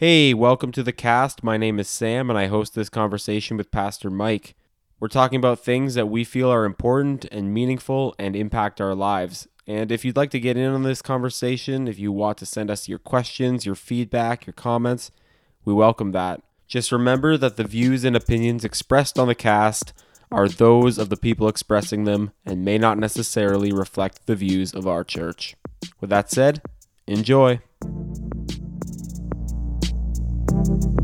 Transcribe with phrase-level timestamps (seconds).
[0.00, 1.44] Hey, welcome to the cast.
[1.44, 4.54] My name is Sam, and I host this conversation with Pastor Mike.
[4.98, 9.46] We're talking about things that we feel are important and meaningful and impact our lives.
[9.66, 12.70] And if you'd like to get in on this conversation, if you want to send
[12.70, 15.10] us your questions, your feedback, your comments,
[15.66, 16.40] we welcome that.
[16.66, 19.92] Just remember that the views and opinions expressed on the cast
[20.32, 24.86] are those of the people expressing them and may not necessarily reflect the views of
[24.86, 25.56] our church.
[26.00, 26.62] With that said,
[27.06, 27.60] enjoy.
[30.60, 30.99] All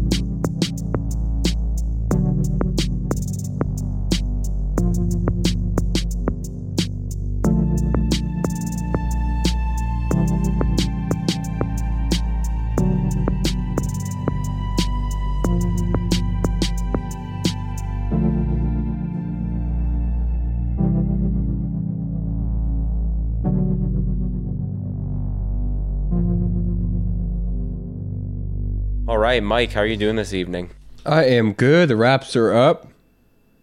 [29.26, 30.71] right, Mike, how are you doing this evening?
[31.04, 31.89] I am good.
[31.89, 32.86] The Raps are up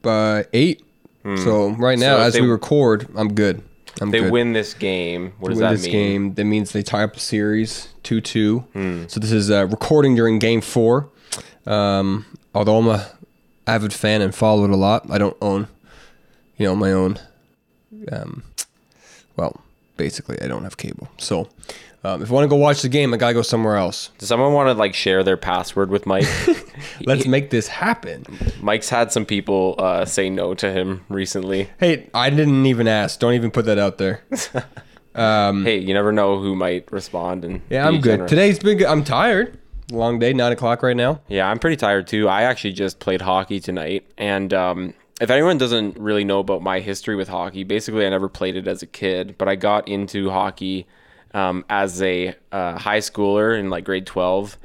[0.01, 0.83] by eight.
[1.37, 2.21] So right now, Hmm.
[2.21, 3.61] So as they- we record, I'm good.
[4.01, 4.31] I'm They good.
[4.31, 5.31] win this game.
[5.39, 5.91] What They does win that this mean?
[5.93, 6.33] game.
[6.33, 8.65] That means they tie up the series two two.
[8.73, 9.03] Hmm.
[9.07, 11.07] So this is uh, recording during game four.
[11.65, 13.07] Um, although I'm a
[13.65, 15.67] avid fan and follow it a lot, I don't own,
[16.57, 17.19] you know, my own.
[18.11, 18.43] Um,
[19.37, 19.61] well,
[19.95, 21.07] basically, I don't have cable.
[21.17, 21.47] So
[22.03, 24.09] um, if I want to go watch the game, I gotta go somewhere else.
[24.17, 26.27] Does someone want to like share their password with Mike?
[27.05, 28.25] Let's make this happen.
[28.61, 31.69] Mike's had some people uh, say no to him recently.
[31.79, 33.19] Hey, I didn't even ask.
[33.19, 34.23] Don't even put that out there.
[35.15, 37.45] Hey, you never know who might respond.
[37.45, 37.61] And.
[37.69, 38.13] Yeah, I'm good.
[38.13, 38.29] generous.
[38.31, 38.87] Today's been good.
[38.87, 39.59] I'm tired.
[39.91, 41.21] Long day, nine o'clock right now.
[41.27, 42.27] Yeah, I'm pretty tired too.
[42.27, 46.79] I actually just played hockey tonight, and um, if anyone doesn't really know about my
[46.79, 50.31] history with hockey, basically I never played it as a kid, but I got into
[50.31, 50.87] hockey
[51.33, 54.57] um, as a uh, high schooler in like grade 12.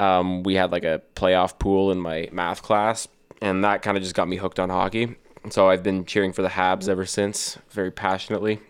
[0.00, 3.06] Um, we had like a playoff pool in my math class,
[3.40, 5.16] and that kind of just got me hooked on hockey.
[5.50, 8.60] So I've been cheering for the Habs ever since, very passionately.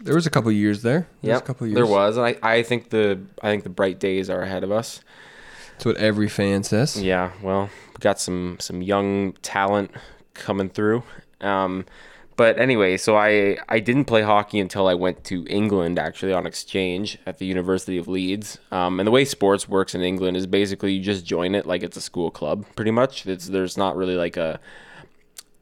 [0.00, 1.06] There was a couple years there.
[1.22, 1.76] There was a couple years.
[1.76, 4.72] there was, and I, I think the I think the bright days are ahead of
[4.72, 5.00] us.
[5.72, 7.00] That's what every fan says.
[7.00, 9.92] Yeah, well, we got some some young talent
[10.34, 11.04] coming through.
[11.40, 11.84] Um,
[12.36, 16.46] but anyway, so I I didn't play hockey until I went to England actually on
[16.46, 18.58] exchange at the University of Leeds.
[18.70, 21.82] Um, and the way sports works in England is basically you just join it like
[21.82, 23.26] it's a school club, pretty much.
[23.26, 24.60] It's there's not really like a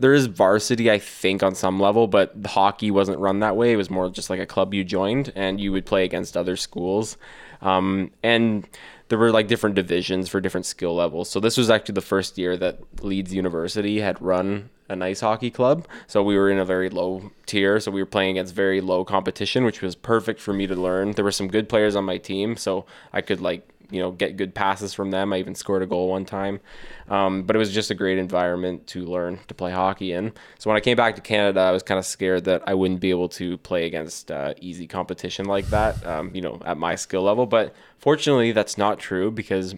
[0.00, 3.72] there is varsity, I think, on some level, but hockey wasn't run that way.
[3.72, 6.56] It was more just like a club you joined, and you would play against other
[6.56, 7.18] schools.
[7.60, 8.66] Um, and
[9.10, 11.28] there were like different divisions for different skill levels.
[11.28, 15.50] So this was actually the first year that Leeds University had run an ice hockey
[15.50, 15.86] club.
[16.06, 17.80] So we were in a very low tier.
[17.80, 21.12] So we were playing against very low competition, which was perfect for me to learn.
[21.12, 24.36] There were some good players on my team, so I could like you know get
[24.36, 25.32] good passes from them.
[25.32, 26.60] I even scored a goal one time,
[27.08, 30.32] um, but it was just a great environment to learn to play hockey in.
[30.58, 33.00] So when I came back to Canada, I was kind of scared that I wouldn't
[33.00, 36.94] be able to play against uh, easy competition like that, um, you know, at my
[36.94, 37.46] skill level.
[37.46, 39.74] But fortunately, that's not true because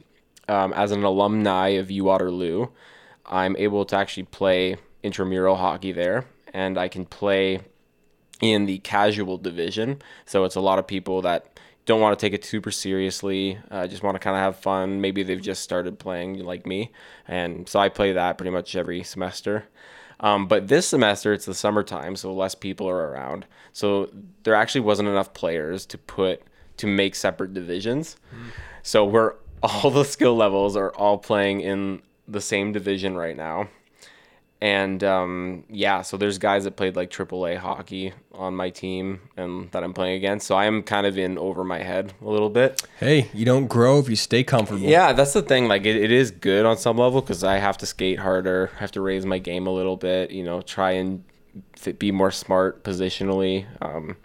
[0.48, 2.68] um, as an alumni of U Waterloo,
[3.26, 7.60] I'm able to actually play intramural hockey there, and I can play
[8.40, 10.02] in the casual division.
[10.26, 11.51] So it's a lot of people that
[11.84, 15.00] don't want to take it super seriously, uh, just want to kind of have fun.
[15.00, 16.92] Maybe they've just started playing like me.
[17.26, 19.64] And so I play that pretty much every semester.
[20.20, 23.44] Um, but this semester, it's the summertime, so less people are around.
[23.72, 24.10] So
[24.44, 26.42] there actually wasn't enough players to put
[26.76, 28.16] to make separate divisions.
[28.82, 33.68] So we're all the skill levels are all playing in the same division right now
[34.62, 39.68] and um, yeah, so there's guys that played like AAA hockey on my team and
[39.72, 40.46] that I'm playing against.
[40.46, 42.80] So I'm kind of in over my head a little bit.
[43.00, 44.82] Hey, you don't grow if you stay comfortable.
[44.82, 45.66] Yeah, that's the thing.
[45.66, 48.92] Like it, it is good on some level because I have to skate harder, have
[48.92, 50.30] to raise my game a little bit.
[50.30, 51.24] You know, try and
[51.76, 54.16] f- be more smart positionally, um,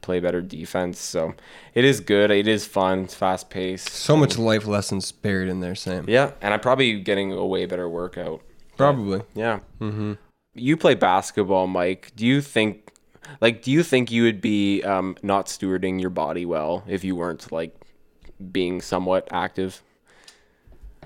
[0.00, 1.00] play better defense.
[1.00, 1.34] So
[1.74, 2.30] it is good.
[2.30, 3.00] It is fun.
[3.00, 3.90] It's fast paced.
[3.90, 6.06] So much life lessons buried in there, Sam.
[6.08, 8.40] Yeah, and I'm probably getting a way better workout.
[8.76, 9.22] Probably.
[9.34, 9.60] Yeah.
[9.80, 10.14] Mm-hmm.
[10.54, 12.12] You play basketball, Mike.
[12.16, 12.90] Do you think,
[13.40, 17.16] like, do you think you would be um, not stewarding your body well if you
[17.16, 17.74] weren't like
[18.50, 19.82] being somewhat active?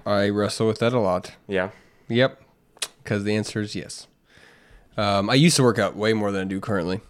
[0.04, 1.32] I wrestle with that a lot.
[1.48, 1.70] Yeah.
[2.08, 2.40] Yep.
[3.02, 4.06] Because the answer is yes.
[4.96, 7.00] Um, I used to work out way more than I do currently,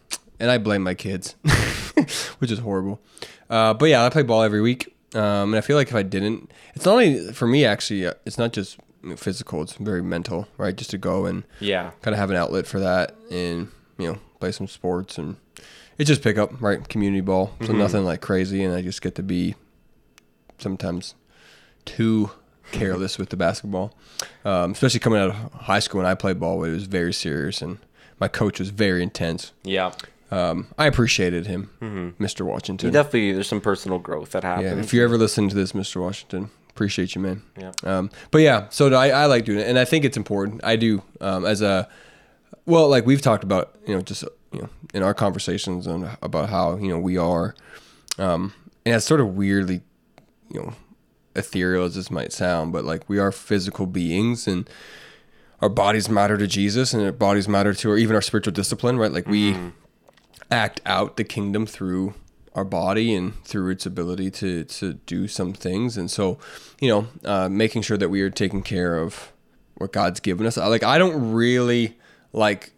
[0.41, 1.37] and I blame my kids,
[2.39, 3.01] which is horrible.
[3.49, 6.03] Uh, but yeah, I play ball every week, um, and I feel like if I
[6.03, 8.07] didn't, it's not only for me actually.
[8.07, 8.79] uh, It's not just
[9.17, 10.75] physical; it's very mental, right?
[10.75, 11.91] Just to go and Yeah.
[12.03, 13.69] kind of have an outlet for that, and
[13.99, 15.37] you know, play some sports, and
[15.99, 19.15] it's just pick up right community ball, so nothing like crazy, and I just get
[19.15, 19.55] to be
[20.59, 21.15] sometimes
[21.85, 22.31] too
[22.73, 23.95] careless with the basketball,
[24.45, 26.65] um, especially coming out of high school when I played ball.
[26.65, 27.79] It was very serious, and
[28.19, 29.53] my coach was very intense.
[29.63, 29.93] Yeah.
[30.31, 31.71] Um, I appreciated him,
[32.19, 32.45] Mr.
[32.45, 32.91] Washington.
[32.93, 36.03] Definitely, there's some personal growth that Yeah, if you're ever listen to this, Mr.
[36.03, 37.43] Washington, appreciate you, man.
[37.57, 37.73] Yeah.
[37.85, 40.63] Um, but yeah, so I, I like doing it, and I think it's important.
[40.63, 41.89] I do um, as a
[42.67, 46.51] well, like we've talked about, you know, just you know, in our conversations on about
[46.51, 47.55] how you know we are,
[48.19, 48.53] um,
[48.85, 49.81] and it's sort of weirdly,
[50.51, 50.75] you know,
[51.35, 54.69] ethereal as this might sound, but like we are physical beings and.
[55.63, 58.99] Our bodies matter to Jesus, and our bodies matter to, or even our spiritual discipline,
[58.99, 59.11] right?
[59.11, 59.57] Like we
[60.51, 62.13] act out the kingdom through
[62.57, 65.97] our body and through its ability to to do some things.
[65.97, 66.39] And so
[66.81, 69.31] you know uh, making sure that we are taking care of
[69.77, 70.57] what god's given us.
[70.59, 71.97] I- like i don't really
[72.33, 72.73] like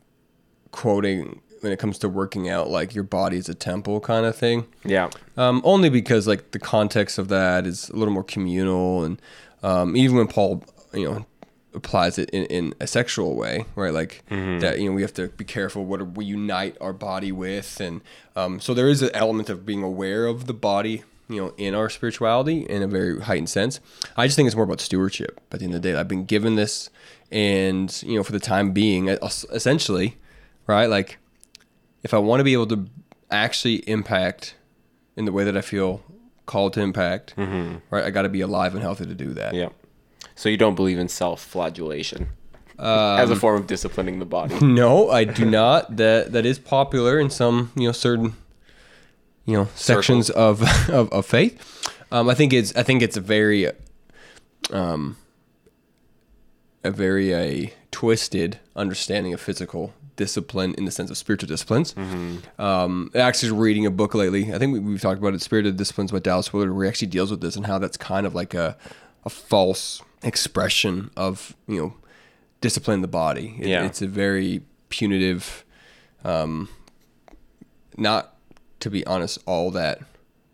[0.72, 4.36] quoting when it comes to working out like your body is a temple kind of
[4.36, 4.66] thing.
[4.84, 5.10] Yeah.
[5.36, 9.02] um, only because like the context of that is a little more communal.
[9.04, 9.20] And
[9.62, 11.26] um, even when paul you know
[11.75, 13.93] applies it in, in a sexual way right?
[13.93, 14.25] Like
[14.61, 17.81] that you know we have to be careful what we unite our body with.
[17.81, 18.00] And
[18.37, 21.75] um, so there is an element of being aware of the body you know in
[21.75, 23.81] our spirituality in a very heightened sense.
[24.17, 25.99] I just think it's more about stewardship at the end of the day.
[25.99, 26.91] I've been given this
[27.31, 30.17] and you know for the time being essentially
[30.67, 30.87] right?
[30.87, 31.19] Like
[32.03, 32.87] if I want to be able to
[33.31, 34.55] actually impact
[35.17, 36.03] in the way that I feel
[36.47, 37.35] called to impact,
[37.91, 39.53] right, I got to be alive and healthy to do that.
[39.55, 39.69] Yeah.
[40.38, 42.29] So you don't believe in self-flagellation
[42.79, 44.55] as a form of disciplining the body?
[44.64, 45.96] No, I do not.
[45.96, 48.37] That that is popular in some you know certain
[49.46, 51.90] you know sections of, of of faith.
[52.12, 53.69] Um, I think it's I think it's a very
[54.70, 55.17] um
[56.84, 61.96] a very a twisted understanding of physical discipline in the sense of spiritual disciplines.
[62.58, 64.55] Um, actually, reading a book lately.
[64.55, 67.08] I think we, we've talked about it, Spirited Disciplines by Dallas Willard, where he actually
[67.08, 68.76] deals with this and how that's kind of like a
[69.25, 71.94] a false expression of you know
[72.61, 73.56] discipline the body.
[73.61, 73.85] It- Yeah.
[73.87, 75.65] it's a very punitive,
[76.25, 76.69] um,
[77.97, 78.35] not
[78.81, 80.00] to be honest, all that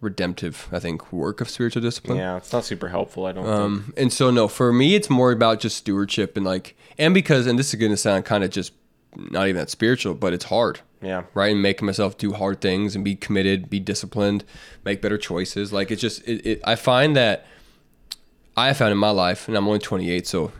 [0.00, 0.68] redemptive.
[0.72, 2.18] I think work of spiritual discipline.
[2.18, 3.26] Yeah, it's not super helpful.
[3.26, 3.44] I don't.
[3.44, 3.54] think.
[3.56, 7.46] Um, and so no, for me, it's more about just stewardship and like, and because,
[7.46, 8.72] and this is going to sound kind of just
[9.16, 11.22] not even that spiritual, but it's hard, Yeah.
[11.34, 11.52] right?
[11.52, 14.44] And making myself do hard things and be committed, be disciplined,
[14.84, 15.72] make better choices.
[15.72, 17.46] Like it's just, it, it, I find that
[18.56, 20.52] I have found in my life, and I'm only 28, so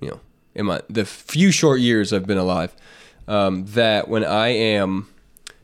[0.00, 0.20] you know,
[0.54, 2.74] in my the few short years I've been alive,
[3.28, 5.08] um, that when I am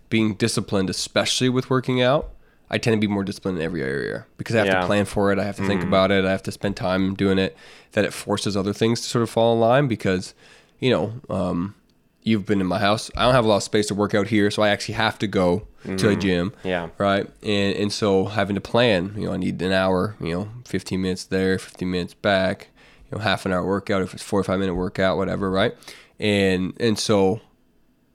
[0.09, 2.31] being disciplined, especially with working out,
[2.71, 4.81] I tend to be more disciplined in every area because I have Yeah.
[4.81, 5.39] to plan for it.
[5.39, 6.25] I have to think about it.
[6.25, 7.57] I have to spend time doing it.
[7.93, 10.35] That it forces other things to sort of fall in line because,
[10.81, 11.75] you know, um,
[12.23, 13.11] you've been in my house.
[13.17, 15.19] I don't have a lot of space to work out here, so I actually have
[15.21, 15.67] to go
[15.97, 16.53] to a gym.
[16.63, 16.91] Yeah.
[16.99, 17.29] Right.
[17.43, 21.01] And and so having to plan, you know, I need an hour, you know, 15
[21.01, 22.69] minutes there, 15 minutes back,
[23.11, 25.75] you know, half an hour workout if it's 45 minute workout, whatever, right?
[26.19, 27.41] And and so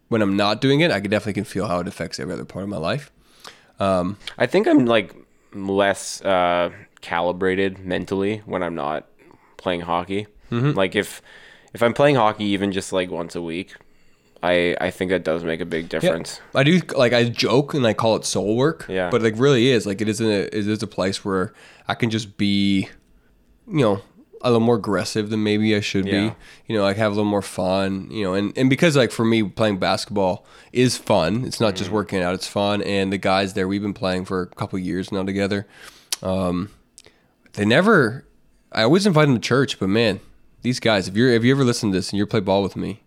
[0.08, 2.46] when I'm not doing it, I can definitely can feel how it affects every other
[2.46, 3.12] part of my life.
[4.38, 5.14] I think I'm like
[5.54, 6.72] less uh,
[7.02, 9.08] calibrated mentally when I'm not
[9.58, 10.28] playing hockey.
[10.52, 10.72] Mm-hmm.
[10.72, 11.22] Like if
[11.74, 13.76] if I'm playing hockey even just like once a week,
[14.48, 16.42] I I think that does make a big difference.
[16.56, 18.86] I do like I joke and I call it soul work.
[18.90, 19.10] Yeah.
[19.10, 21.54] But like really is like it is a it is a place where
[21.88, 22.90] I can just be,
[23.68, 24.02] you know,
[24.42, 26.30] a little more aggressive than maybe I should Yeah.
[26.30, 26.36] be.
[26.68, 28.10] You know, like have a little more fun.
[28.12, 31.44] You know, and and because like for me playing basketball is fun.
[31.46, 31.78] It's not Mm.
[31.78, 32.34] just working out.
[32.36, 32.82] It's fun.
[32.84, 35.66] And the guys there we've been playing for a couple years now together.
[36.22, 36.70] Um,
[37.54, 38.26] they never.
[38.72, 40.20] I always invite them to church, but man,
[40.62, 41.08] these guys.
[41.08, 43.02] If you're if you ever listen to this and you play ball with me,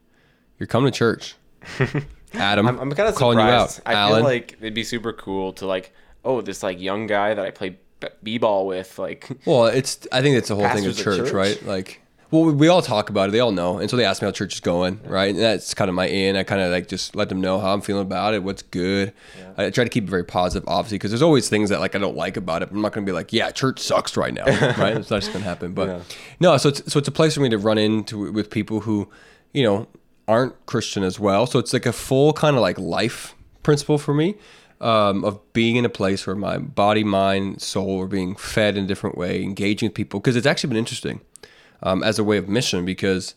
[0.61, 1.35] you're coming to church.
[2.35, 3.79] Adam, I'm, I'm kind of calling surprised.
[3.79, 3.97] you out.
[3.97, 5.93] I Alan, feel like it'd be super cool to like,
[6.25, 10.07] oh, this like young guy that I play b- b-ball with, like, Well, it's.
[10.13, 11.33] I think it's the whole thing of church, church.
[11.33, 11.61] right?
[11.67, 12.01] Like,
[12.31, 13.33] well, we, we all talk about it.
[13.33, 15.31] They all know, and so they ask me how church is going, right?
[15.35, 16.37] And that's kind of my in.
[16.37, 19.13] I kind of like just let them know how I'm feeling about it, what's good.
[19.59, 21.99] I try to keep it very positive, obviously, because there's always things that like I
[21.99, 22.71] don't like about it.
[22.71, 24.45] I'm not going to be like, yeah, church sucks right now,
[24.79, 24.97] right?
[24.97, 25.73] It's not just going to happen.
[25.73, 26.01] But Yeah.
[26.39, 29.09] no, so it's so it's a place for me to run into with people who,
[29.53, 29.89] you know,
[30.31, 31.45] aren't Christian as well.
[31.47, 33.35] So it's like a full kind of like life
[33.65, 34.37] principle for me
[34.81, 38.85] um, of being in a place where my body, mind, soul are being fed in
[38.85, 40.21] a different way, engaging with people.
[40.21, 41.21] Because it's actually been interesting
[41.83, 43.35] um, as a way of mission because,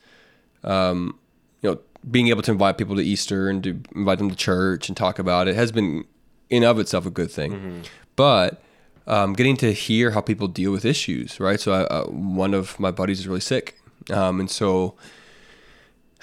[0.63, 1.17] um,
[1.63, 1.79] you know,
[2.11, 5.17] being able to invite people to Easter and to invite them to church and talk
[5.17, 6.05] about it has been
[6.51, 7.83] in of itself a good thing.
[8.15, 8.61] But
[9.07, 11.59] um, getting to hear how people deal with issues, right?
[11.59, 13.81] So I, uh, one of my buddies is really sick,
[14.11, 14.95] um, and so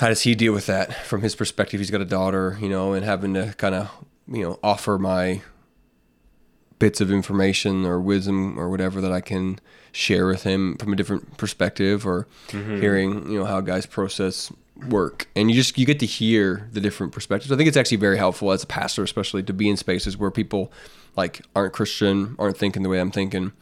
[0.01, 1.79] how does he deal with that from his perspective?
[1.79, 3.91] He's got a daughter, you know, and having to kind of
[4.27, 5.43] you know offer my
[6.79, 9.61] bits of information or wisdom or whatever that I can
[9.93, 12.81] share with him from a different perspective or mm-hmm.
[12.81, 14.51] hearing, you know, how guys process
[14.89, 15.29] work.
[15.37, 17.53] And you just you get to hear the different perspectives.
[17.53, 20.31] I think it's actually very helpful as a pastor especially to be in spaces where
[20.31, 20.73] people
[21.15, 23.53] like aren't Christian, aren't thinking the way I'm thinking.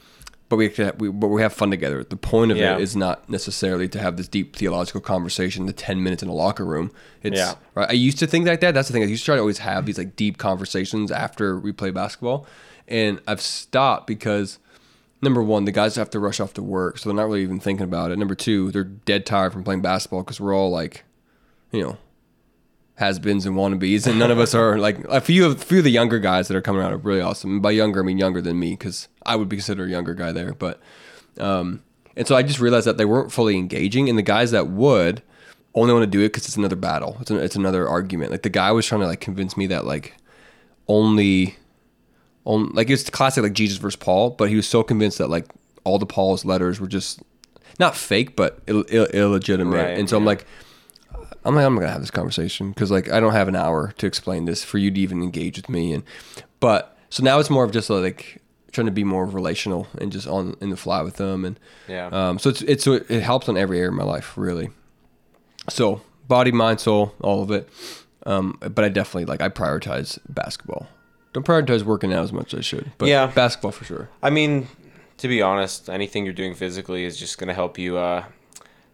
[0.49, 2.03] But we, we but we have fun together.
[2.03, 2.77] The point of Yeah.
[2.77, 6.33] it is not necessarily to have this deep theological conversation, the ten minutes in a
[6.35, 6.91] locker room.
[7.23, 7.55] It's Yeah.
[7.75, 7.91] right.
[7.91, 8.73] I used to think like that.
[8.73, 9.03] That's the thing.
[9.03, 12.47] I used to try to always have these like deep conversations after we play basketball,
[12.87, 14.59] and I've stopped because
[15.21, 17.61] number one, the guys have to rush off to work, so they're not really even
[17.61, 18.19] thinking about it.
[18.19, 21.05] Number two, they're dead tired from playing basketball because we're all like,
[21.73, 21.99] you know,
[22.99, 25.85] has-beens and wannabes, and none of us are like a few of a few of
[25.85, 27.55] the younger guys that are coming out are really awesome.
[27.55, 30.15] And by younger, I mean younger than me because I would be considered a younger
[30.15, 30.81] guy there, but.
[31.39, 31.83] Um,
[32.17, 35.23] and so I just realized that they weren't fully engaging, and the guys that would
[35.73, 37.17] only want to do it because it's another battle.
[37.21, 38.33] It's, an, it's another argument.
[38.33, 40.17] Like the guy was trying to like convince me that like
[40.89, 41.55] only,
[42.45, 45.47] on like it's classic like Jesus versus Paul, but he was so convinced that like
[45.85, 47.23] all the Paul's letters were just
[47.79, 49.77] not fake but Ill, Ill, illegitimate.
[49.77, 50.45] Right, and so I'm like,
[51.45, 53.93] I'm like I'm not gonna have this conversation because like I don't have an hour
[53.99, 55.93] to explain this for you to even engage with me.
[55.93, 56.03] And
[56.61, 58.43] but so now it's more of just like
[58.73, 62.09] trying to be more relational and just on in the fly with them and Yeah.
[62.09, 64.71] um, so it's it's so it helps on every area of my life really.
[65.69, 67.69] So body, mind, soul, all of it.
[68.27, 70.89] Um, but I definitely like I prioritize basketball.
[71.33, 72.93] Don't prioritize working out as much as I should.
[72.99, 73.27] But Yeah.
[73.29, 74.09] basketball for sure.
[74.23, 74.69] I mean,
[75.19, 77.97] to be honest, anything you're doing physically is just gonna help you.
[77.97, 78.25] Uh,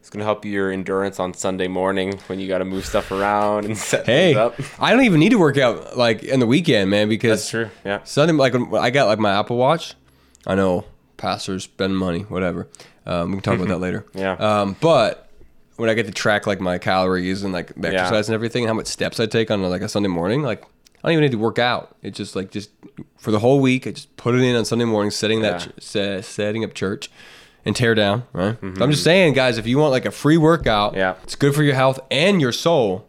[0.04, 3.64] it's gonna help your endurance on Sunday morning when you got to move stuff around
[3.64, 4.60] and set Hey, things up.
[4.78, 7.70] I don't even need to work out like in the weekend, man, because That's true.
[7.86, 8.04] Yeah.
[8.04, 9.94] Sunday, like when I got like my Apple Watch.
[10.46, 10.84] I know
[11.16, 12.68] pastors spend money, whatever.
[13.06, 14.04] Um, we can talk about that later.
[14.12, 14.32] Yeah.
[14.34, 15.30] Um, but
[15.76, 18.02] when I get to track like my calories and like the Yeah.
[18.02, 20.64] exercise and everything, and how much steps I take on like a Sunday morning, like
[21.02, 21.96] I don't even need to work out.
[22.02, 22.68] It's just like just
[23.16, 25.82] for the whole week, I just put it in on Sunday morning, setting that ch-
[25.82, 27.10] se- setting up church.
[27.66, 28.58] And tear down, right?
[28.60, 30.98] So I'm just saying, guys, if you want like a free workout, Mm-hmm.
[30.98, 31.14] Yeah.
[31.22, 33.06] it's good for your health and your soul.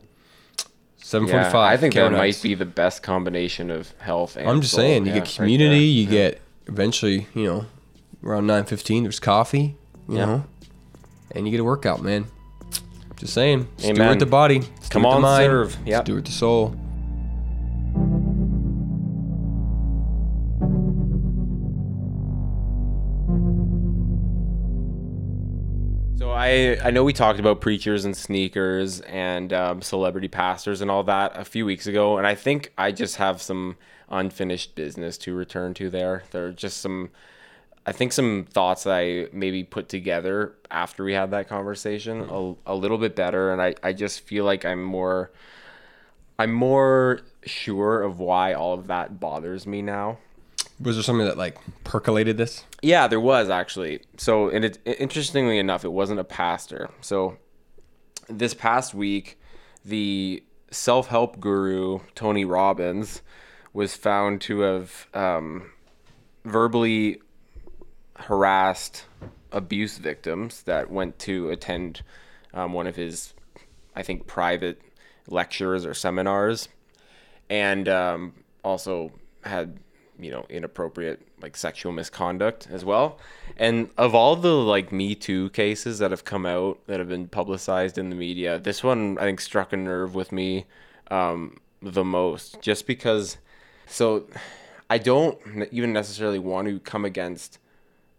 [0.98, 1.54] Seven forty-five.
[1.54, 1.74] Yeah.
[1.74, 4.48] I think that might be the best combination of health and.
[4.50, 4.80] I'm just soul.
[4.82, 5.80] saying, you Yeah, get community, there.
[6.04, 7.66] you get eventually, you know,
[8.24, 9.04] around nine fifteen.
[9.04, 9.76] There's coffee,
[10.10, 10.26] you Yeah.
[10.26, 10.44] know,
[11.32, 12.26] and you get a workout, man.
[13.18, 14.18] Just saying, steward Amen.
[14.18, 15.78] the body, Come on, the mind, serve.
[15.86, 16.06] Yep.
[16.06, 16.76] steward the soul.
[26.46, 31.04] I I know we talked about preachers and sneakers and um, celebrity pastors and all
[31.04, 33.78] that a few weeks ago, and I think I just have some
[34.10, 36.24] unfinished business to return to there.
[36.30, 37.10] There are just some,
[37.88, 42.54] I think some thoughts that I maybe put together after we had that conversation a,
[42.68, 45.32] a little bit better, and I I just feel like I'm more,
[46.38, 50.20] I'm more sure of why all of that bothers me now.
[50.80, 52.64] Was there something that like percolated this?
[52.82, 54.02] Yeah, there was actually.
[54.18, 56.90] So, and it interestingly enough, it wasn't a pastor.
[57.02, 57.38] So,
[58.28, 59.40] this past week,
[59.84, 63.22] the self-help guru Tony Robbins
[63.74, 65.72] was found to have um,
[66.44, 67.22] verbally
[68.16, 69.06] harassed
[69.52, 72.02] abuse victims that went to attend
[72.54, 73.34] um, one of his,
[73.96, 74.82] I think, private
[75.28, 76.70] lectures or seminars,
[77.50, 79.12] and um, also
[79.44, 79.80] had
[80.20, 83.20] you know inappropriate like sexual misconduct as well.
[83.58, 87.28] And of all the like Me Too cases that have come out that have been
[87.28, 90.66] publicized in the media, this one I think struck a nerve with me
[91.12, 93.38] um, the most, just because.
[93.88, 94.26] So,
[94.90, 95.38] I don't
[95.72, 97.60] even necessarily want to come against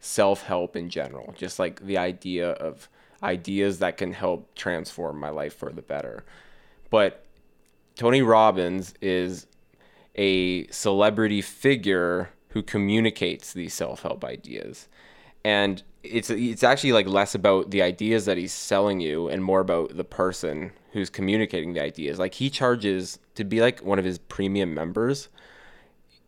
[0.01, 2.89] self help in general, just like the idea of
[3.23, 6.25] ideas that can help transform my life for the better.
[6.91, 7.25] But
[7.97, 9.47] Tony Robbins is
[10.17, 14.89] a celebrity figure who communicates these self help ideas.
[15.45, 19.61] And it's it's actually like less about the ideas that he's selling you and more
[19.61, 22.19] about the person who's communicating the ideas.
[22.19, 25.29] Like he charges to be like one of his premium members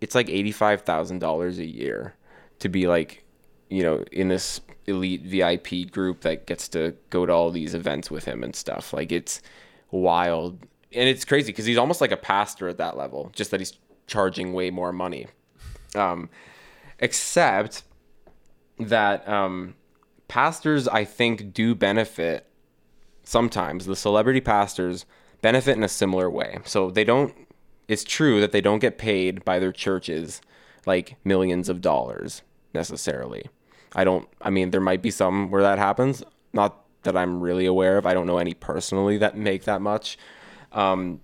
[0.01, 2.15] it's like $85,000 a year
[2.61, 3.25] to be like,
[3.69, 8.11] you know, in this elite VIP group that gets to go to all these events
[8.11, 8.93] with him and stuff.
[8.93, 9.43] Like it's
[9.91, 10.59] wild.
[10.93, 13.75] And it's crazy because he's almost like a pastor at that level, just that he's
[14.07, 15.27] charging way more money.
[15.95, 16.31] Um,
[16.99, 17.83] except
[18.79, 19.75] that um,
[20.29, 22.47] pastors, I think, do benefit
[23.23, 23.87] sometimes.
[23.87, 25.05] The celebrity pastors
[25.43, 26.59] benefit in a similar way.
[26.65, 27.35] So they don't
[27.87, 30.43] it's true that they don't get paid by their churches
[30.85, 32.43] like millions of dollars
[32.75, 33.47] necessarily.
[33.95, 37.67] I don't I mean there might be some where that happens, not that I'm really
[37.67, 38.07] aware of.
[38.07, 40.19] I don't know any personally that make that much.
[40.73, 41.21] Um,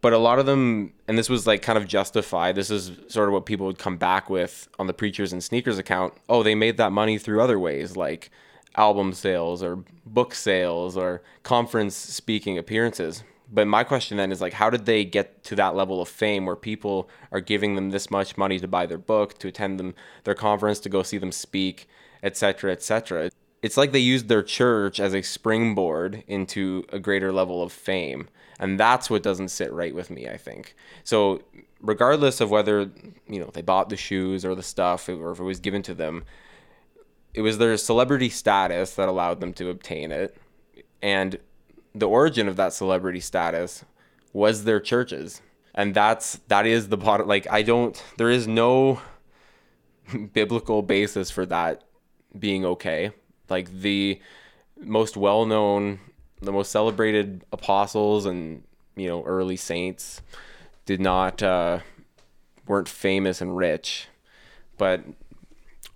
[0.00, 2.54] but a lot of them, and this was like kind of justified.
[2.54, 5.78] This is sort of what people would come back with on the Preachers and Sneakers
[5.78, 6.14] account.
[6.28, 8.30] Oh, they made that money through other ways, like
[8.76, 13.24] album sales or book sales or conference speaking appearances.
[13.50, 16.46] But my question then is like, how did they get to that level of fame
[16.46, 19.94] where people are giving them this much money to buy their book, to attend them
[20.24, 21.88] their conference, to go see them speak,
[22.22, 23.30] etc., etc.
[23.62, 28.28] It's like they used their church as a springboard into a greater level of fame,
[28.58, 30.28] and that's what doesn't sit right with me.
[30.28, 31.42] I think so.
[31.82, 32.90] Regardless of whether
[33.28, 35.94] you know they bought the shoes or the stuff, or if it was given to
[35.94, 36.24] them,
[37.34, 40.36] it was their celebrity status that allowed them to obtain it,
[41.02, 41.38] and
[41.94, 43.84] the origin of that celebrity status
[44.32, 45.40] was their churches
[45.76, 49.00] and that's that is the bottom like i don't there is no
[50.32, 51.84] biblical basis for that
[52.36, 53.10] being okay
[53.48, 54.20] like the
[54.80, 56.00] most well-known
[56.40, 58.62] the most celebrated apostles and
[58.94, 60.22] you know early saints
[60.84, 61.78] did not uh
[62.66, 64.08] weren't famous and rich
[64.78, 65.02] but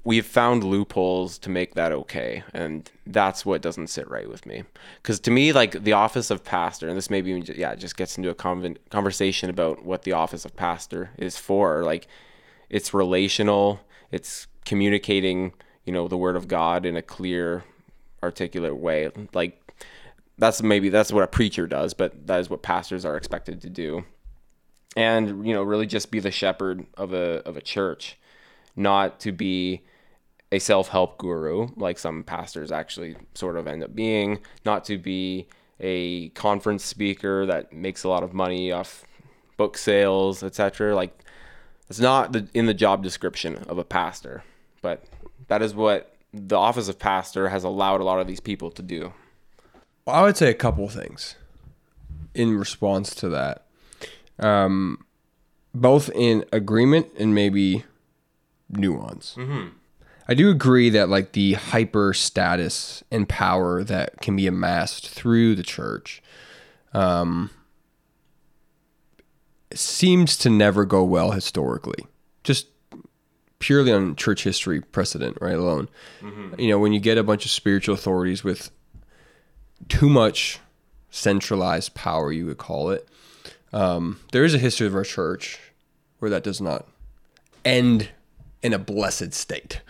[0.02, 4.64] we've found loopholes to make that okay and that's what doesn't sit right with me.
[5.02, 8.30] Because to me like the office of pastor and this maybe yeah just gets into
[8.30, 12.06] a conversation about what the office of pastor is for like
[12.70, 13.80] it's relational
[14.10, 15.52] it's communicating
[15.84, 17.64] you know the word of god in a clear
[18.22, 19.10] articulate way.
[19.32, 19.59] Like
[20.40, 23.70] that's maybe that's what a preacher does but that is what pastors are expected to
[23.70, 24.04] do.
[24.96, 28.16] And you know really just be the shepherd of a of a church
[28.74, 29.82] not to be
[30.50, 35.46] a self-help guru like some pastors actually sort of end up being not to be
[35.78, 39.04] a conference speaker that makes a lot of money off
[39.56, 41.16] book sales etc like
[41.88, 44.42] it's not the, in the job description of a pastor
[44.82, 45.04] but
[45.46, 48.82] that is what the office of pastor has allowed a lot of these people to
[48.82, 49.12] do
[50.10, 51.36] Well, I would say a couple things
[52.34, 53.66] in response to that.
[54.40, 55.04] Um,
[55.72, 57.84] both in agreement and maybe
[58.68, 59.36] nuance.
[60.26, 65.54] I do agree that like the hyper status and power that can be amassed through
[65.54, 66.22] the church
[66.92, 67.50] um,
[69.72, 72.08] seems to never go well historically.
[72.42, 72.66] Just
[73.60, 75.54] purely on church history precedent, right?
[75.54, 75.88] Alone,
[76.58, 78.72] you know, when you get a bunch of spiritual authorities with
[79.90, 80.58] too much
[81.10, 83.06] centralized power, you would call it.
[83.72, 85.58] Um, there is a history of our church
[86.18, 86.86] where that does not
[87.64, 88.08] end
[88.62, 89.80] in a blessed state.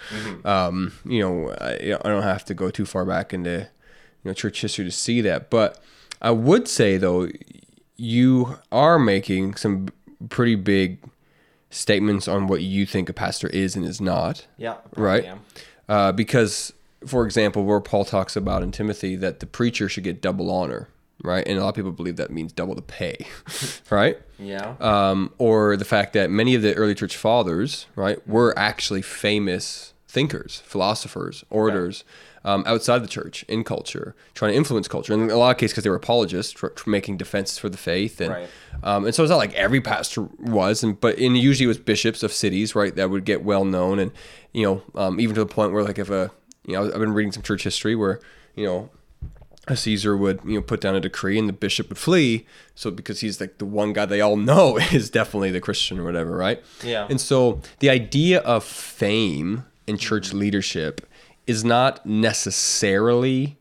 [0.45, 3.69] Um, you know, I, I don't have to go too far back into
[4.23, 5.83] you know church history to see that, but
[6.21, 7.29] I would say though
[7.97, 9.89] you are making some
[10.29, 10.99] pretty big
[11.71, 15.25] statements on what you think a pastor is and is not yeah right?
[15.89, 16.73] Uh, because,
[17.07, 20.89] for example, where Paul talks about in Timothy that the preacher should get double honor,
[21.23, 21.47] right?
[21.47, 23.27] And a lot of people believe that means double the pay,
[23.91, 24.19] right?
[24.39, 29.03] yeah Um, or the fact that many of the early church fathers, right, were actually
[29.03, 32.05] famous thinkers, philosophers, orators.
[32.43, 35.59] Um, outside the church, in culture, trying to influence culture, and in a lot of
[35.59, 38.49] cases because they were apologists, tr- tr- making defenses for the faith, and Right.
[38.83, 41.77] um, and so it's not like every pastor was, and but in usually it was
[41.77, 44.11] bishops of cities, right, that would get well known, and
[44.55, 46.31] you know, um, even to the point where like if a,
[46.65, 48.21] you know, I've been reading some church history where
[48.55, 48.91] you know,
[49.69, 52.91] a Caesar would you know put down a decree and the bishop would flee, so
[52.91, 56.37] because he's like the one guy they all know is definitely the Christian or whatever,
[56.37, 56.63] right?
[56.83, 57.07] Yeah.
[57.09, 60.39] And so the idea of fame in church mm-hmm.
[60.39, 61.07] leadership
[61.47, 63.57] is not necessarily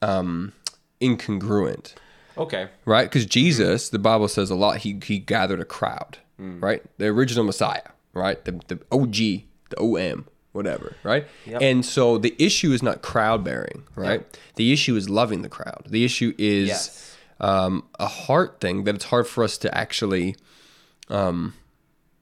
[0.00, 0.52] um
[1.00, 1.94] incongruent
[2.38, 3.04] okay right?
[3.04, 3.30] Because mm-hmm.
[3.30, 4.78] Jesus, the Bible says a lot.
[4.78, 6.62] He he gathered a crowd, mm.
[6.62, 6.82] right?
[6.98, 7.82] The original Messiah,
[8.14, 8.42] right?
[8.44, 10.26] The the OG, the OM,
[10.58, 11.26] whatever, right?
[11.46, 11.62] Yep.
[11.62, 14.38] And so the issue is not crowd bearing, right?
[14.56, 15.84] The issue is loving the crowd.
[15.88, 17.16] The issue is Yes.
[17.40, 20.36] um, a heart thing that it's hard for us to actually,
[21.08, 21.54] um,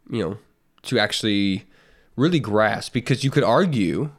[0.09, 0.39] you know,
[0.83, 1.65] to actually
[2.15, 4.11] really grasp because you could argue,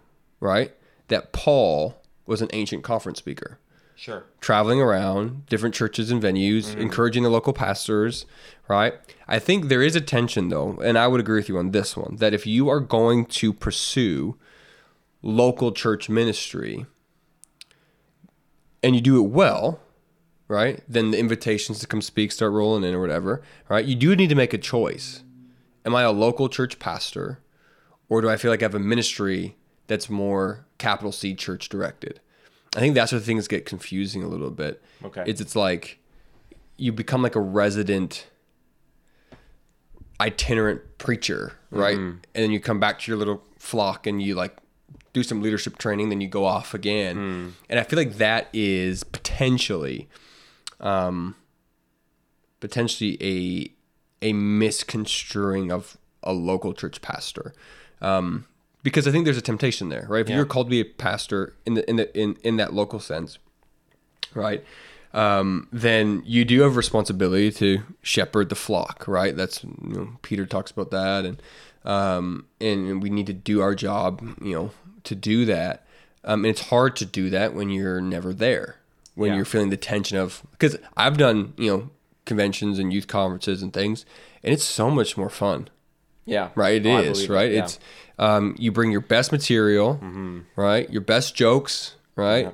[0.42, 0.74] right,
[1.08, 3.58] that Paul was an ancient conference speaker
[3.98, 6.82] sure traveling around different churches and venues, mm-hmm.
[6.82, 8.26] encouraging the local pastors,
[8.70, 8.94] right?
[9.28, 11.98] I think there is a tension though, and I would agree with you on this
[11.98, 14.38] one, that if you are going to pursue
[15.22, 16.86] local church ministry
[18.82, 19.82] and you do it well,
[20.48, 20.82] right?
[20.88, 23.84] Then the invitations to come speak start rolling in or whatever, right?
[23.84, 25.24] You do need to make a choice.
[25.86, 27.40] Am I a local church pastor
[28.10, 29.58] or do I feel like I have a ministry
[29.88, 32.22] that's more capital C church directed?
[32.76, 34.82] I think that's where things get confusing a little bit.
[35.04, 35.24] Okay.
[35.26, 36.00] It's it's like
[36.78, 38.28] you become like a resident
[40.20, 41.98] itinerant preacher, right?
[41.98, 44.58] And then you come back to your little flock and you like
[45.14, 47.18] do some leadership training, then you go off again.
[47.70, 50.08] And I feel like that is potentially
[50.80, 51.36] um
[52.60, 53.72] potentially a
[54.22, 57.54] a misconstruing of a local church pastor.
[58.02, 58.46] Um,
[58.84, 60.22] because I think there's a temptation there, right?
[60.22, 60.38] If Yeah.
[60.38, 63.38] you're called to be a pastor in the in the in, in that local sense,
[64.34, 64.64] right?
[65.14, 69.36] Um, then you do have responsibility to shepherd the flock, right?
[69.36, 71.42] That's you know, Peter talks about that, and
[71.86, 74.72] um, and we need to do our job, you know,
[75.06, 75.86] to do that.
[76.24, 78.76] Um, and it's hard to do that when you're never there,
[79.16, 79.38] when Yeah.
[79.38, 81.90] you're feeling the tension of because I've done you know
[82.26, 84.06] conventions and youth conferences and things,
[84.44, 85.70] and it's so much more fun
[86.28, 86.50] Yeah.
[86.56, 86.86] right?
[86.86, 87.52] It Oh, is, believe it, right?
[87.52, 87.64] yeah.
[87.64, 87.80] It's
[88.20, 90.00] um, you bring your best material,
[90.56, 90.88] right?
[90.92, 92.54] Your best jokes, right?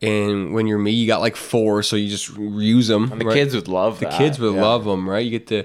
[0.00, 3.12] And when you're me, you got like four, so you just use them.
[3.12, 4.06] And the kids would love them.
[4.06, 4.18] the that.
[4.18, 4.60] kids would yeah.
[4.62, 5.20] love them, right?
[5.24, 5.64] You get to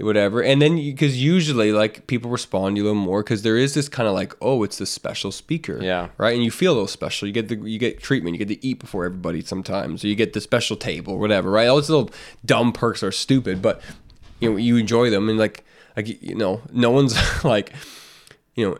[0.00, 3.56] whatever, and then because usually like people respond to you a little more because there
[3.58, 6.08] is this kind of like, oh, it's the special speaker, Yeah.
[6.16, 6.34] right?
[6.34, 7.26] And you feel a little special.
[7.26, 8.34] You get the you get treatment.
[8.38, 10.04] You get to eat before everybody sometimes.
[10.04, 11.66] Or you get the special table, or whatever, right?
[11.66, 12.10] All those little
[12.44, 13.82] dumb perks are stupid, but
[14.40, 15.64] you know you enjoy them and like
[15.96, 17.72] like you know no one's like
[18.54, 18.78] you know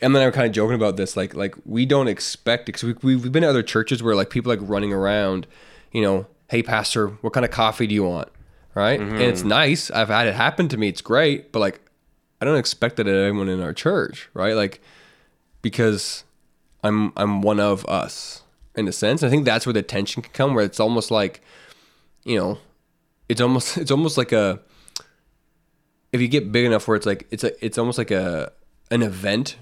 [0.00, 1.16] Emma and I were kind of joking about this.
[1.16, 4.30] Like, like we don't expect because we, we've we've been to other churches where like
[4.30, 5.46] people like running around,
[5.92, 8.28] you know, hey pastor, what kind of coffee do you want,
[8.74, 9.00] right?
[9.00, 9.48] And it's mm-hmm.
[9.48, 9.90] nice.
[9.90, 10.88] I've had it happen to me.
[10.88, 11.80] It's great, but like,
[12.40, 14.54] I don't expect that at everyone in our church, right?
[14.54, 14.80] Like,
[15.62, 16.22] because
[16.84, 18.42] I'm I'm one of us
[18.76, 19.24] in a sense.
[19.24, 21.42] I think that's where the tension can come, where it's almost like,
[22.24, 22.58] you know,
[23.28, 24.60] it's almost it's almost like a
[26.12, 28.52] if you get big enough where it's like it's a it's almost like a
[28.90, 29.56] an event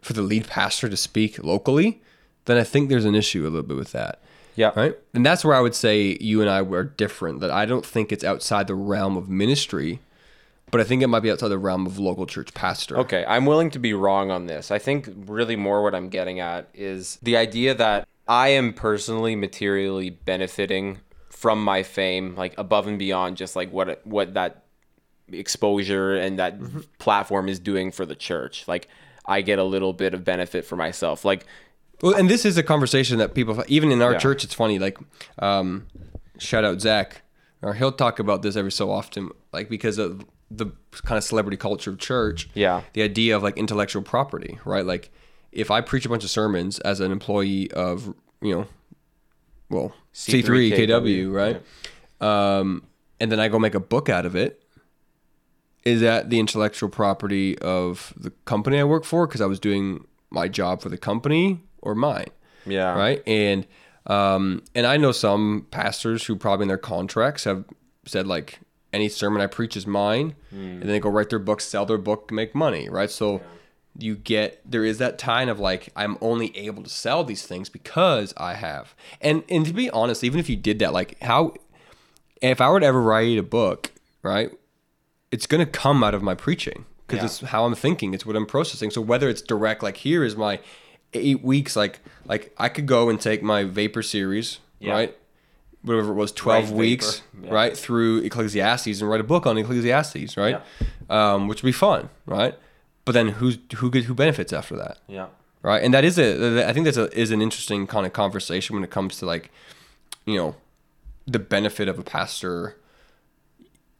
[0.00, 2.02] for the lead pastor to speak locally,
[2.44, 4.20] then I think there's an issue a little bit with that.
[4.56, 4.72] Yeah.
[4.76, 4.96] Right?
[5.12, 7.40] And that's where I would say you and I were different.
[7.40, 10.00] That I don't think it's outside the realm of ministry,
[10.70, 12.98] but I think it might be outside the realm of local church pastor.
[12.98, 14.70] Okay, I'm willing to be wrong on this.
[14.70, 19.36] I think really more what I'm getting at is the idea that I am personally
[19.36, 20.98] materially benefiting
[21.30, 24.63] from my fame, like above and beyond just like what what that
[25.32, 26.58] exposure and that
[26.98, 28.66] platform is doing for the church.
[28.68, 28.88] Like
[29.26, 31.24] I get a little bit of benefit for myself.
[31.24, 31.46] Like
[32.02, 34.18] Well, and this is a conversation that people, even in our Yeah.
[34.18, 34.78] church, it's funny.
[34.78, 34.98] Like,
[35.38, 35.86] um,
[36.38, 37.22] shout out Zach,
[37.62, 40.66] or he'll talk about this every so often, like because of the
[41.04, 42.48] kind of celebrity culture of church.
[42.54, 42.82] Yeah.
[42.92, 44.84] The idea of like intellectual property, right?
[44.84, 45.10] Like,
[45.52, 48.66] if I preach a bunch of sermons as an employee of, you know,
[49.70, 51.62] well, C3 KW, right?
[52.20, 52.82] Um,
[53.20, 54.62] and then I go make a book out of it.
[55.84, 60.06] Is that the intellectual property of the company I work for because I was doing
[60.30, 62.28] my job for the company or mine?
[62.66, 62.94] yeah.
[62.94, 63.22] right?
[63.26, 63.66] And
[64.06, 67.64] um, and I know some pastors who probably in their contracts have
[68.06, 68.60] said like
[68.92, 70.34] any sermon I preach is mine,
[70.72, 73.10] and then they go write their book, sell their book, make money, right?
[73.10, 73.42] So
[73.98, 77.68] you get there is that time of like I'm only able to sell these things
[77.68, 81.54] because I have, and and to be honest, even if you did that, like how
[82.42, 83.92] if I were to ever write a book,
[84.22, 84.50] right?
[85.34, 87.26] It's gonna come out of my preaching because Yeah.
[87.26, 88.14] it's how I'm thinking.
[88.14, 88.90] It's what I'm processing.
[88.90, 90.54] So whether it's direct, like here is my
[91.12, 92.00] eight weeks, like
[92.32, 94.92] like I could go and take my vapor series, Yeah.
[94.92, 95.16] right?
[95.82, 97.50] Whatever it was, twelve Vapor, weeks, yeah.
[97.58, 100.58] right, through Ecclesiastes and write a book on Ecclesiastes, right?
[101.10, 102.54] Um, which would be fun, right?
[103.04, 104.96] But then who's who good who benefits after that?
[105.08, 105.26] Yeah.
[105.70, 105.82] right?
[105.84, 108.84] And that is a, I think that's a, is an interesting kind of conversation when
[108.84, 109.50] it comes to like,
[110.26, 110.56] you know,
[111.26, 112.76] the benefit of a pastor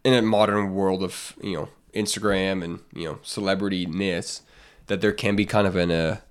[0.05, 4.43] in a modern world of you know Instagram and you know celebrity-ness,
[4.87, 6.23] that there can be kind of an a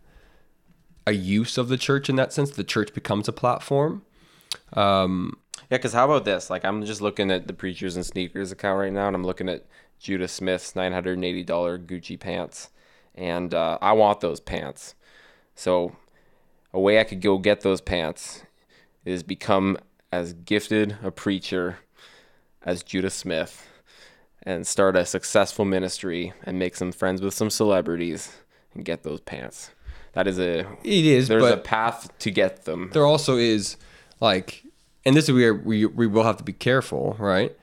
[1.05, 2.51] a use of the church in that sense.
[2.51, 4.03] The church becomes a platform.
[4.73, 5.37] Um,
[5.69, 6.49] Yeah, because how about this?
[6.49, 9.49] Like, I'm just looking at the Preachers and Sneakers account right now, and I'm looking
[9.49, 9.65] at
[9.99, 12.69] Judah Smith's $980 Gucci pants,
[13.15, 14.95] and uh, I want those pants.
[15.55, 15.95] So,
[16.73, 18.43] a way I could go get those pants
[19.05, 19.77] is become
[20.11, 21.79] as gifted a preacher
[22.65, 23.67] as Judah Smith
[24.43, 28.35] and start a successful ministry and make some friends with some celebrities
[28.73, 29.71] and get those pants.
[30.13, 32.89] That is a it is, there's but a path to get them.
[32.93, 33.77] there also is
[34.19, 34.63] like,
[35.05, 37.55] and this is where we we will have to be careful, right?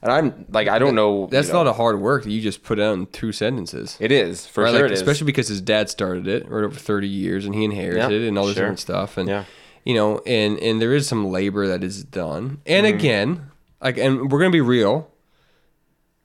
[0.00, 1.26] And I'm like I don't know.
[1.26, 3.96] That's you know, not a hard work that you just put out in two sentences.
[3.98, 4.70] It is for right?
[4.72, 4.82] sure.
[4.82, 5.00] like, is.
[5.00, 8.28] especially because his dad started it right over 30 years and he inherited Yeah, it
[8.28, 8.64] and all this sure.
[8.64, 9.44] different stuff and Yeah.
[9.84, 12.96] you know and and there is some labor that is done and Mm-hmm.
[12.96, 15.10] again like and we're gonna be real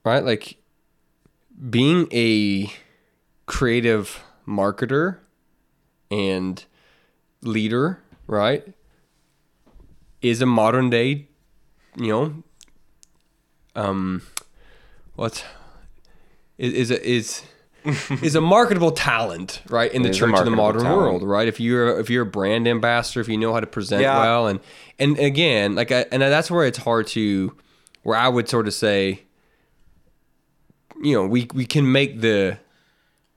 [0.03, 0.23] right?
[0.23, 0.57] Like
[1.69, 2.71] being a
[3.45, 5.19] creative marketer
[6.11, 6.65] and
[7.41, 8.73] leader right
[10.21, 11.27] is a modern day
[11.97, 12.43] you know
[13.75, 14.21] um
[15.15, 15.45] what
[16.57, 17.43] is is is
[18.21, 20.97] is a marketable talent, right, in the church in the modern talent.
[21.01, 21.47] world, right?
[21.47, 24.19] If you're if you're a brand ambassador, if you know how to present Yeah.
[24.19, 24.59] well, and
[24.99, 27.55] and again, like I, and that's where it's hard to
[28.03, 29.23] where I would sort of say,
[31.01, 32.57] you know, we we can make the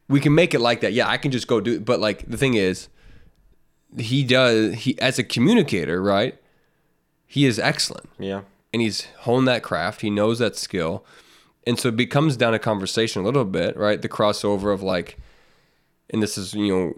[0.09, 0.93] we can make it like that.
[0.93, 1.85] Yeah, I can just go do it.
[1.85, 2.89] But like the thing is,
[3.99, 6.39] he does he as a communicator, right?
[7.27, 8.43] He is excellent Yeah.
[8.73, 10.03] and he's honed that craft.
[10.03, 11.05] He knows that skill.
[11.67, 14.01] And so it becomes down a conversation a little bit, right?
[14.01, 15.19] The crossover of like,
[16.11, 16.95] and this is, you know,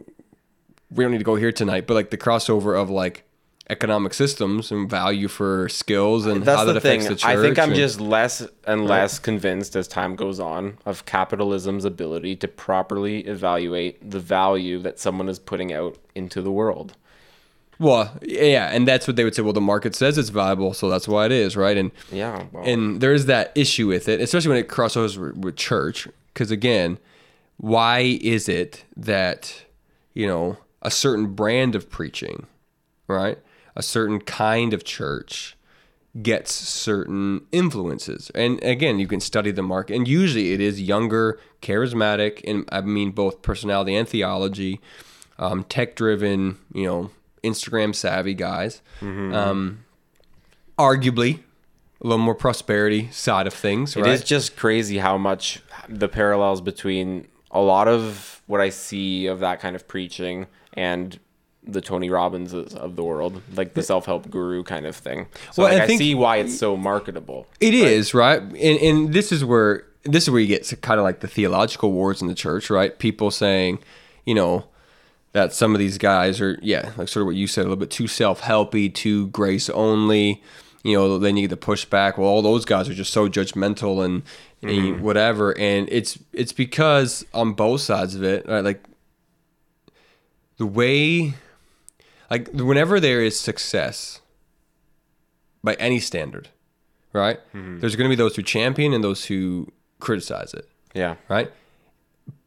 [0.90, 3.24] we don't need to go here tonight, but like the crossover of like
[3.70, 7.00] economic systems and value for skills and That's how that the thing.
[7.00, 7.38] affects the church.
[7.38, 11.84] I think I'm and- just less and less convinced as time goes on of capitalism's
[11.84, 16.94] ability to properly evaluate the value that someone is putting out into the world.
[17.78, 19.42] Well, yeah, and that's what they would say.
[19.42, 21.76] Well, the market says it's valuable, so that's why it is, right?
[21.76, 22.44] And Yeah.
[22.52, 26.08] Well, and there is that issue with it, especially when it crosses with, with church.
[26.34, 26.98] Because again,
[27.56, 29.62] why is it that
[30.14, 32.46] you know a certain brand of preaching,
[33.06, 33.38] right,
[33.76, 35.56] a certain kind of church
[36.20, 38.30] gets certain influences?
[38.34, 42.80] And again, you can study the market, and usually it is younger, charismatic, and I
[42.80, 44.80] mean both personality and theology,
[45.38, 47.10] um, tech-driven, you know,
[47.42, 48.80] Instagram savvy guys.
[49.00, 49.84] Um,
[50.78, 51.40] arguably
[52.00, 54.12] a little more prosperity side of things, It right?
[54.12, 59.40] is just crazy how much the parallels between a lot of what I see of
[59.40, 61.18] that kind of preaching and
[61.66, 65.26] the Tony Robbins of the world, like the self-help guru kind of thing.
[65.52, 67.46] So Well, like, I I, see why it's so marketable.
[67.60, 70.98] It is right, and and this is where this is where you get to kind
[71.00, 72.96] of like the theological wars in the church, right?
[72.98, 73.80] People saying,
[74.24, 74.64] you know,
[75.32, 77.76] that some of these guys are, yeah, like sort of what you said, a little
[77.76, 80.42] bit too self-helpy, too grace only.
[80.84, 82.16] You know, then you get the pushback.
[82.16, 84.22] Well, all those guys are just so judgmental and,
[84.62, 85.02] and mm-hmm.
[85.02, 88.64] whatever, and it's it's because on both sides of it, right?
[88.64, 88.82] Like
[90.56, 91.34] the way,
[92.30, 94.20] like whenever there is success
[95.62, 96.48] by any standard,
[97.12, 97.38] right?
[97.54, 97.80] Mm-hmm.
[97.80, 101.16] There's going to be those who champion and those who criticize it, Yeah.
[101.28, 101.50] right?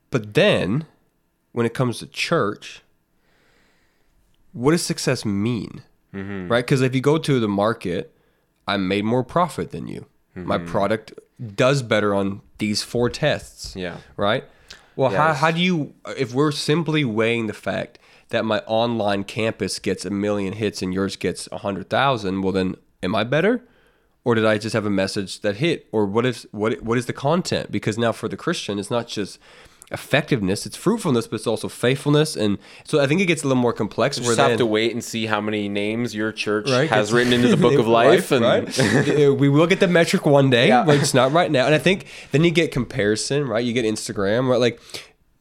[0.10, 0.86] But then
[1.52, 2.82] when it comes to church,
[4.54, 5.84] what does success mean?
[6.14, 6.52] Mm-hmm.
[6.52, 6.66] Right?
[6.66, 8.14] Because if you go to the market,
[8.68, 10.06] I made more profit than you.
[10.34, 10.68] My mm-hmm.
[10.68, 11.14] product
[11.56, 13.76] does better on these four tests.
[13.76, 13.98] Yeah.
[14.16, 14.46] Right?
[14.96, 15.40] Well, how, Yes.
[15.40, 20.10] how do you, if we're simply weighing the fact that my online campus gets a
[20.10, 23.64] million hits and yours gets a hundred thousand, well, then am I better?
[24.24, 25.88] Or did I just have a message that hit?
[25.92, 27.72] Or what is what what is the content?
[27.72, 29.40] Because now for the Christian, it's not just
[29.92, 32.36] effectiveness, it's fruitfulness, but it's also faithfulness.
[32.36, 34.20] And so I think it gets a little more complex.
[34.20, 37.12] We just have then, to wait and see how many names your church right, has
[37.12, 38.80] written into the book of life, and right?
[38.80, 40.84] Uh, we will get the metric one day, Yeah.
[40.84, 41.66] but it's not right now.
[41.66, 43.64] And I think then you get comparison, right?
[43.64, 44.60] You get Instagram, right?
[44.60, 44.80] Like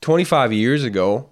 [0.00, 1.30] 25 years ago,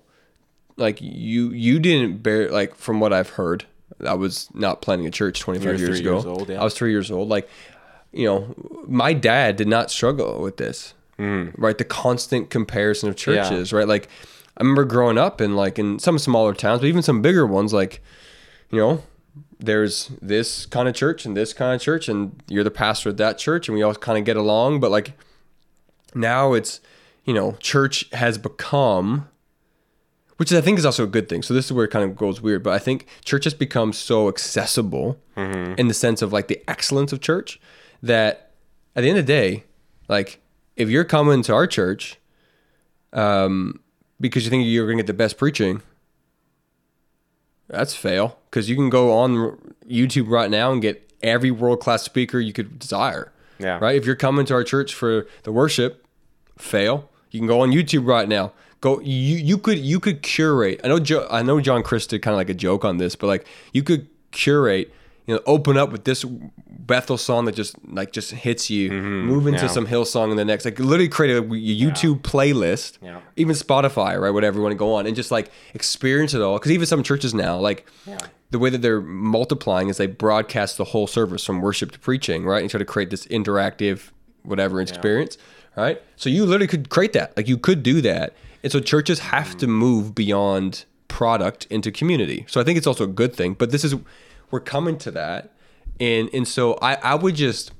[0.77, 3.65] like you you didn't bear like from what I've heard,
[4.07, 6.15] I was not planning a church 25 were years ago.
[6.15, 6.61] years old, yeah.
[6.61, 7.29] I was three years old.
[7.29, 7.49] Like,
[8.13, 8.55] you know,
[8.87, 11.77] my dad did not struggle with this, right?
[11.77, 13.35] The constant comparison of Mm.
[13.35, 13.43] Yeah.
[13.49, 13.89] churches, right?
[13.89, 14.09] Like,
[14.57, 17.73] I remember growing up in like in some smaller towns, but even some bigger ones,
[17.73, 18.03] like,
[18.71, 19.03] you know,
[19.61, 23.17] there's this kind of church and this kind of church, and you're the pastor at
[23.19, 24.81] that church, and we all kind of get along.
[24.81, 25.13] But like,
[26.15, 26.81] now it's,
[27.25, 29.29] you know, church has become
[30.37, 31.43] which I think is also a good thing.
[31.43, 33.93] So this is where it kind of goes weird, but I think church has become
[33.93, 35.19] so accessible
[35.77, 37.61] in the sense of like the excellence of church
[38.05, 38.53] that
[38.95, 39.65] at the end of the day,
[40.09, 40.41] like
[40.79, 42.19] if you're coming to our church
[43.13, 43.81] um,
[44.19, 45.83] because you think you're going to get the best preaching,
[47.67, 52.03] that's fail because you can go on YouTube right now and get every world class
[52.05, 53.33] speaker you could desire.
[53.59, 53.79] Yeah.
[53.81, 53.97] Right.
[53.97, 56.07] If you're coming to our church for the worship,
[56.57, 57.11] fail.
[57.33, 58.53] You can go on YouTube right now.
[58.81, 59.01] Go.
[59.01, 60.81] You you could you could curate.
[60.85, 63.17] I know jo- I know John Crist did kind of like a joke on this,
[63.17, 64.95] but like you could curate.
[65.29, 68.91] You know, open up with this Bethel song that just like just hits you.
[68.91, 69.27] Mm-hmm.
[69.27, 69.67] Move into yeah.
[69.67, 70.65] some Hillsong in the next.
[70.65, 72.97] Like literally create a YouTube playlist.
[73.03, 73.21] Yeah.
[73.37, 74.31] Even Spotify, right?
[74.31, 76.59] Whatever you want to go on and just like experience it all.
[76.59, 77.87] Because even some churches now, like
[78.51, 82.47] the way that they're multiplying is they broadcast the whole service from worship to preaching,
[82.47, 82.63] right?
[82.63, 84.11] And try to create this interactive
[84.45, 85.37] whatever experience,
[85.77, 86.01] right?
[86.17, 87.37] So you literally could create that.
[87.37, 88.33] Like you could do that.
[88.63, 89.59] And so churches have mm-hmm.
[89.59, 92.47] to move beyond product into community.
[92.49, 93.53] So I think it's also a good thing.
[93.53, 93.95] But this is
[94.51, 95.53] we're coming to that.
[96.01, 97.73] And and so I, I would just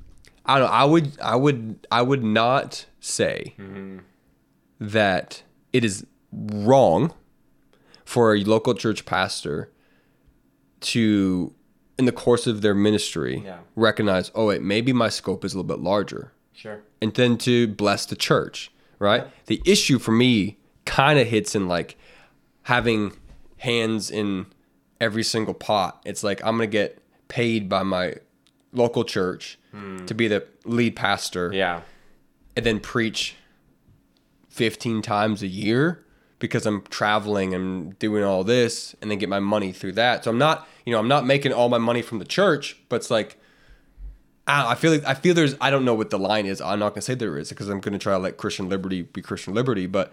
[0.47, 3.55] I don't know, I would I would I would not say
[4.81, 7.13] that it is wrong
[8.05, 9.71] for a local church pastor
[10.81, 11.53] to
[11.99, 13.59] in the course of their ministry Yeah.
[13.75, 16.81] recognize oh wait maybe my scope is a little bit larger Sure.
[17.01, 21.67] and then to bless the church right the issue for me kind of hits in
[21.69, 21.97] like
[22.63, 23.13] having
[23.59, 24.47] hands in
[25.01, 28.15] every single pot it's like i'm gonna get paid by my
[28.73, 30.05] local church hmm.
[30.07, 31.83] to be the lead pastor Yeah.
[32.57, 33.37] and then preach
[34.51, 36.05] 15 times a year
[36.39, 40.25] because I'm traveling and doing all this and then get my money through that.
[40.25, 42.97] So I'm not, you know, I'm not making all my money from the church, but
[42.97, 43.41] it's like
[44.47, 46.61] I, I feel like I feel there's I don't know what the line is.
[46.61, 49.23] I'm not gonna say there is because I'm gonna try to let Christian liberty be
[49.23, 50.13] Christian liberty, but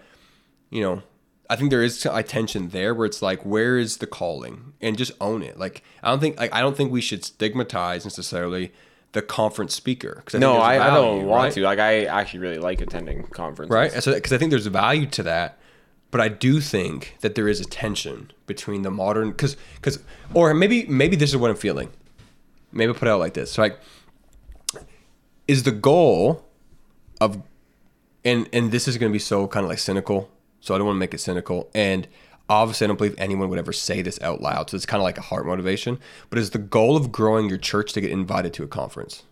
[0.70, 1.02] you know,
[1.48, 4.98] I think there is a tension there where it's like, where is the calling, and
[4.98, 5.58] just own it.
[5.58, 8.72] Like I don't think like I don't think we should stigmatize necessarily
[9.12, 10.22] the conference speaker.
[10.26, 11.52] Cause No, think I, there's I don't want right?
[11.54, 11.62] to.
[11.62, 13.74] Like, I actually really like attending conferences.
[13.74, 13.92] right?
[14.02, 15.58] So because I think there's a value to that,
[16.10, 20.00] but I do think that there is a tension between the modern because because
[20.34, 21.90] or maybe maybe this is what I'm feeling.
[22.72, 23.52] Maybe I'll put it out like this.
[23.52, 23.78] So like,
[25.48, 26.44] is the goal
[27.20, 27.42] of
[28.24, 30.30] and and this is going to be so kind of like cynical.
[30.66, 32.06] So I don't want to make it cynical and.
[32.48, 34.70] Obviously, I don't believe anyone would ever say this out loud.
[34.70, 35.98] So it's kind of like a heart motivation.
[36.30, 39.24] But is the goal of growing your church to get invited to a conference?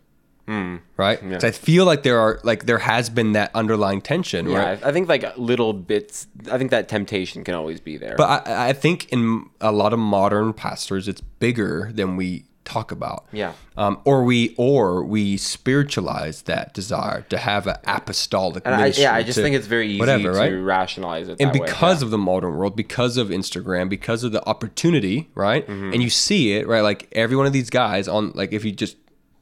[0.47, 0.75] Hmm.
[0.95, 1.19] right?
[1.41, 4.85] So I feel like there are like there has been that underlying tension, Yeah, right?
[4.85, 6.27] I I think like little bits.
[6.51, 8.15] I think that temptation can always be there.
[8.15, 12.91] But I, I think in a lot of modern pastors, it's bigger than we talk
[12.91, 13.25] about.
[13.31, 13.53] Yeah.
[13.77, 19.13] Um, or we or we spiritualize that desire to have an apostolic and I, yeah,
[19.13, 20.49] I just to think it's very easy whatever, to right?
[20.51, 21.37] rationalize it.
[21.39, 22.05] and that way, because yeah.
[22.05, 25.65] of the modern world, because of Instagram, because of the opportunity, right?
[25.65, 25.93] Mm-hmm.
[25.93, 26.81] And you see it, right?
[26.81, 28.97] Like every one of these guys on, like if you just,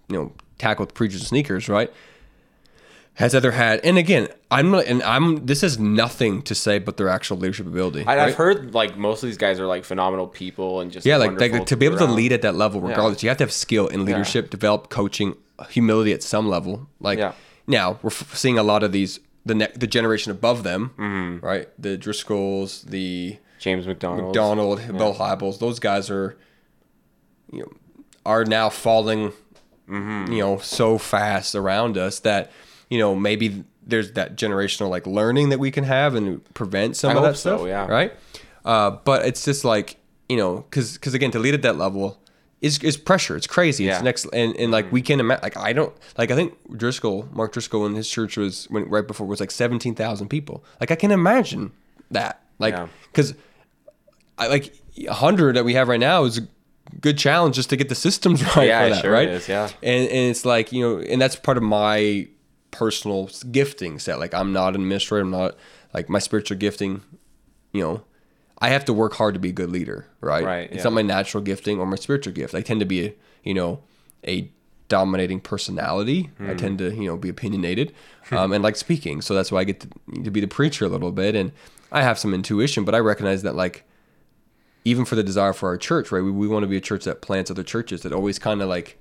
[0.09, 1.91] you know, tackle with preachers and sneakers, right?
[3.15, 5.45] Has either had, and again, I'm not, and I'm.
[5.45, 8.01] This is nothing to say but their actual leadership ability.
[8.07, 8.19] I, right?
[8.29, 11.31] I've heard like most of these guys are like phenomenal people and just Yeah, like,
[11.33, 13.51] like wonderful to be able to lead at that level, regardless, you have to have
[13.51, 15.35] skill in leadership, develop coaching,
[15.69, 16.87] humility at some level.
[16.99, 17.33] Like Yeah.
[17.67, 21.45] now, we're f- seeing a lot of these the ne- the generation above them, Mm-hmm.
[21.45, 21.69] right?
[21.77, 24.29] The Driscolls, the James MacDonald.
[24.29, 26.35] MacDonald, Bill Hybels, those guys are,
[27.51, 27.71] you know,
[28.25, 29.33] are now falling,
[29.87, 30.31] Mm-hmm.
[30.33, 32.49] you know, so fast around us that,
[32.93, 37.11] you know, maybe there's that generational like learning that we can have and prevent some
[37.11, 37.87] I of that so, stuff, yeah.
[37.87, 38.13] right?
[38.63, 39.97] Uh, but it's just like
[40.29, 42.19] you know, because because again, to lead at that level
[42.61, 43.35] is is pressure.
[43.35, 43.83] It's crazy.
[43.85, 43.95] Yeah.
[43.95, 45.43] It's next and and like we can imagine.
[45.43, 49.05] Like I don't like I think Driscoll, Mark Driscoll, in his church was when right
[49.05, 50.63] before was like seventeen thousand people.
[50.79, 51.71] Like I can imagine
[52.11, 52.41] that.
[52.59, 52.87] Like Yeah.
[53.11, 53.33] because
[54.37, 54.73] I like
[55.07, 56.47] a hundred that we have right now is a
[57.01, 59.27] good challenge just to get the systems right Yeah, for that, sure right?
[59.27, 59.69] is, yeah.
[59.81, 62.27] And and it's like you know, and that's part of my
[62.73, 64.19] personal gifting set.
[64.19, 65.21] Like I'm not an administrator.
[65.21, 65.55] I'm not
[65.93, 67.01] like my spiritual gifting.
[67.71, 68.03] You know,
[68.59, 70.43] I have to work hard to be a good leader, right?
[70.43, 70.83] Right, It's yeah.
[70.83, 72.53] not my natural gifting or my spiritual gift.
[72.53, 73.81] I tend to be a you know
[74.27, 74.51] a
[74.89, 76.29] dominating personality.
[76.37, 76.49] Hmm.
[76.49, 77.93] I tend to you know be opinionated
[78.31, 79.21] um, and like speaking.
[79.21, 79.87] So that's why I get to,
[80.23, 81.35] to be the preacher a little bit.
[81.35, 81.51] And
[81.91, 83.85] I have some intuition, but I recognize that like
[84.85, 86.21] even for the desire for our church, right?
[86.21, 88.67] We, we want to be a church that plants other churches that always kind of
[88.67, 88.99] like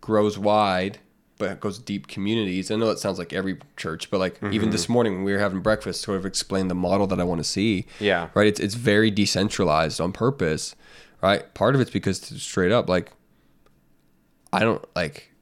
[0.00, 0.98] grows wide,
[1.40, 2.70] but goes deep communities.
[2.70, 4.52] I know that sounds like every church, but like Mm-hmm.
[4.52, 7.24] even this morning when we were having breakfast, sort of explain the model that I
[7.24, 7.86] want to see.
[7.98, 8.28] Yeah.
[8.34, 8.46] Right.
[8.46, 10.76] It's, it's very decentralized on purpose,
[11.20, 11.52] right?
[11.54, 13.10] Part of it's because straight up, like,
[14.52, 15.32] I don't like,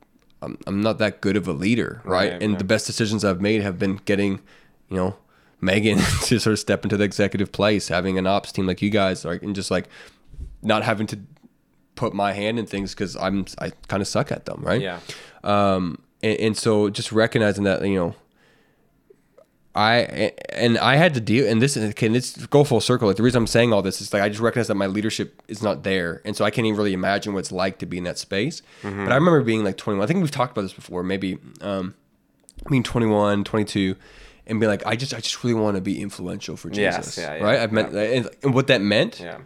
[0.40, 2.32] I'm, I'm not that good of a leader, right?
[2.32, 2.58] Right, and right.
[2.58, 4.40] the best decisions I've made have been getting,
[4.88, 5.16] you know,
[5.60, 8.90] Megan to sort of step into the executive place, having an ops team like you
[8.90, 9.88] guys, like, and just like
[10.62, 11.18] not having to
[11.96, 14.80] put my hand in things because I'm I kind of suck at them, right?
[14.80, 15.00] Yeah.
[15.44, 18.14] Um, and, and so just recognizing that, you know,
[19.78, 23.06] I and I had to deal, and this can this go full circle.
[23.06, 25.40] Like the reason I'm saying all this is like I just recognize that my leadership
[25.46, 27.96] is not there, and so I can't even really imagine what it's like to be
[27.96, 28.62] in that space.
[28.82, 29.04] Mm-hmm.
[29.04, 30.02] But I remember being like 21.
[30.02, 31.04] I think we've talked about this before.
[31.04, 31.94] Maybe um,
[32.68, 33.94] being 21, 22,
[34.48, 37.18] and be like, I just I just really want to be influential for Yes, Jesus,
[37.18, 37.60] yeah, yeah, right?
[37.60, 39.38] I've meant, and, and what that meant Yeah.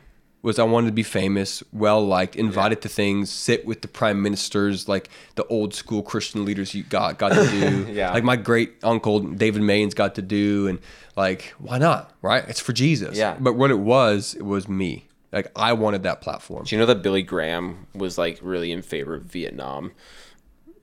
[0.42, 4.20] Was I wanted to be famous, well liked, invited to things, sit with the prime
[4.20, 7.86] ministers, like the old school Christian leaders you got got to do.
[7.92, 8.12] Yeah.
[8.12, 10.78] Like my great uncle David Maynes got to do, and
[11.16, 12.12] like why not?
[12.22, 12.44] Right?
[12.48, 13.16] It's for Jesus.
[13.16, 13.36] Yeah.
[13.38, 15.06] But what it was, it was me.
[15.30, 16.64] Like I wanted that platform.
[16.64, 19.92] Do you know that Billy Graham was like really in favor of Vietnam?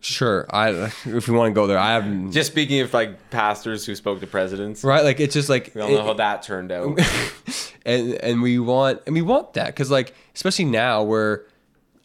[0.01, 0.47] Sure.
[0.49, 0.69] I
[1.05, 2.31] if you want to go there, I haven't.
[2.31, 5.03] Just speaking of like pastors who spoke to presidents, Right.
[5.03, 6.97] Like it's just like we all know how that turned out.
[7.85, 11.45] and and we want and we want that because like especially now where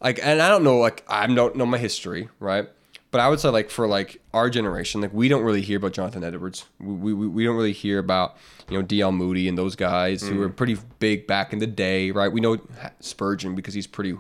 [0.01, 2.69] like and I don't know like I don't know my history right
[3.11, 5.93] but I would say like for like our generation like we don't really hear about
[5.93, 8.37] Jonathan Edwards we we, we don't really hear about
[8.69, 9.13] you know D.L.
[9.13, 10.39] Moody and those guys who Mm.
[10.39, 12.59] were pretty big back in the day right we know
[13.01, 14.17] Spurgeon because he's pretty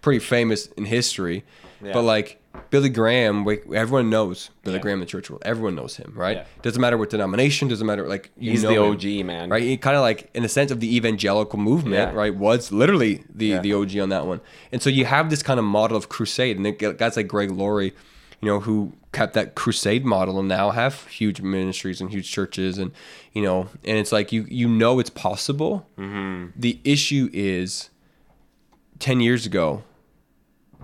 [0.00, 1.44] pretty famous in history
[1.80, 1.92] Yeah.
[1.92, 4.82] but like Billy Graham we, everyone knows Billy Yeah.
[4.82, 6.44] Graham the church world everyone knows him right Yeah.
[6.62, 9.50] doesn't matter what denomination doesn't matter like you He's know the him OG man.
[9.50, 9.62] right?
[9.62, 12.12] He kind of like in the sense of the evangelical movement, Yeah.
[12.12, 12.34] right?
[12.34, 14.40] Was literally the the OG on that one,
[14.70, 17.94] and so you have this kind of model of crusade, and guys like Greg Laurie,
[18.40, 22.78] you know, who kept that crusade model and now have huge ministries and huge churches
[22.78, 22.90] and
[23.32, 25.86] you know, and it's like you you know it's possible.
[25.98, 26.46] Mm-hmm.
[26.56, 27.90] The issue is
[28.98, 29.82] 10 years ago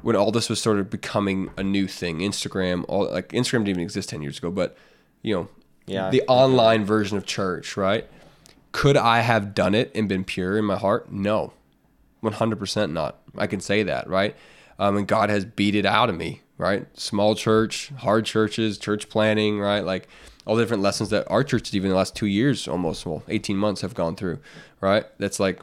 [0.02, 2.18] when all this was sort of becoming a new thing.
[2.20, 4.76] Instagram all like instagram didn't even exist 10 years ago but
[5.22, 5.48] you know
[5.86, 6.10] Yeah.
[6.10, 8.06] the online version of church right?
[8.72, 11.10] Could i have done it and been pure in my heart?
[11.10, 11.52] No.
[12.22, 13.16] 100% not.
[13.36, 14.34] I can say that right?
[14.78, 16.86] Um, and god has beat it out of me right?
[16.98, 19.80] Small church hard churches church planning right?
[19.84, 20.08] Like
[20.46, 23.22] all the different lessons that our church, even in the last two years almost well
[23.28, 24.38] 18 months have gone through
[24.80, 25.04] right?
[25.18, 25.60] That's like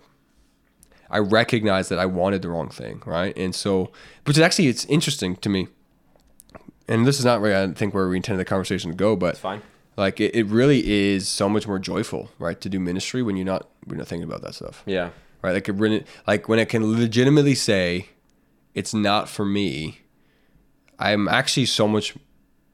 [1.10, 3.36] I recognize that I wanted the wrong thing, right?
[3.38, 3.92] And so,
[4.26, 5.68] which is actually it's interesting to me.
[6.88, 9.38] And this is not really I think where we intended the conversation to go, but
[9.38, 9.62] fine.
[9.98, 13.46] like it, it really is so much more joyful, right, to do ministry when you're
[13.46, 15.10] not when you're not thinking about that stuff, Yeah.
[15.42, 15.54] right?
[15.54, 18.10] Like it like when it can legitimately say
[18.74, 20.00] it's not for me.
[21.00, 22.16] I'm actually so much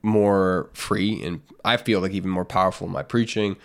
[0.04, 3.56] more free, and I feel like even more powerful in my preaching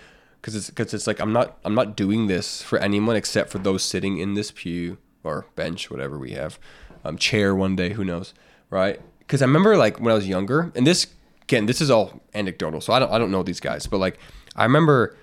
[0.46, 3.58] because it's because it's like I'm not I'm not doing this for anyone except for
[3.58, 6.60] those sitting in this pew or bench, whatever we have,
[7.04, 8.32] um, chair one day, who knows,
[8.70, 9.00] right?
[9.18, 11.08] Because I remember like when I was younger, and this
[11.42, 14.20] again, this is all anecdotal, so I don't I don't know these guys, but like
[14.54, 15.16] I remember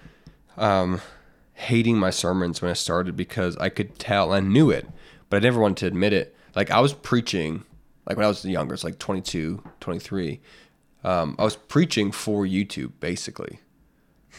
[0.57, 0.99] um,
[1.53, 4.85] hating my sermons when I started because I could tell I knew it,
[5.29, 6.35] but I never wanted to admit it.
[6.53, 7.63] Like I was preaching,
[8.05, 10.41] like when I was younger, it's like 22, 23.
[11.05, 13.59] Um, I was preaching for YouTube basically.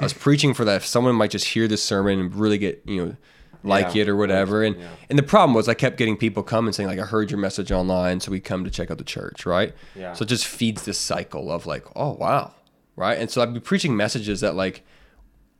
[0.01, 0.76] I was preaching for that.
[0.76, 3.16] If someone might just hear this sermon and really get, you know,
[3.62, 4.03] like Yeah.
[4.03, 4.62] it or whatever.
[4.62, 4.88] And Yeah.
[5.09, 7.38] and the problem was I kept getting people come and saying like I heard your
[7.40, 9.72] message online, so we come to check out the church, right?
[9.95, 10.12] Yeah.
[10.12, 12.53] So it just feeds this cycle of like, oh wow,
[12.97, 13.18] right?
[13.18, 14.82] And so I'd be preaching messages that like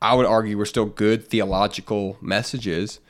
[0.03, 3.01] I would argue were still good theological messages,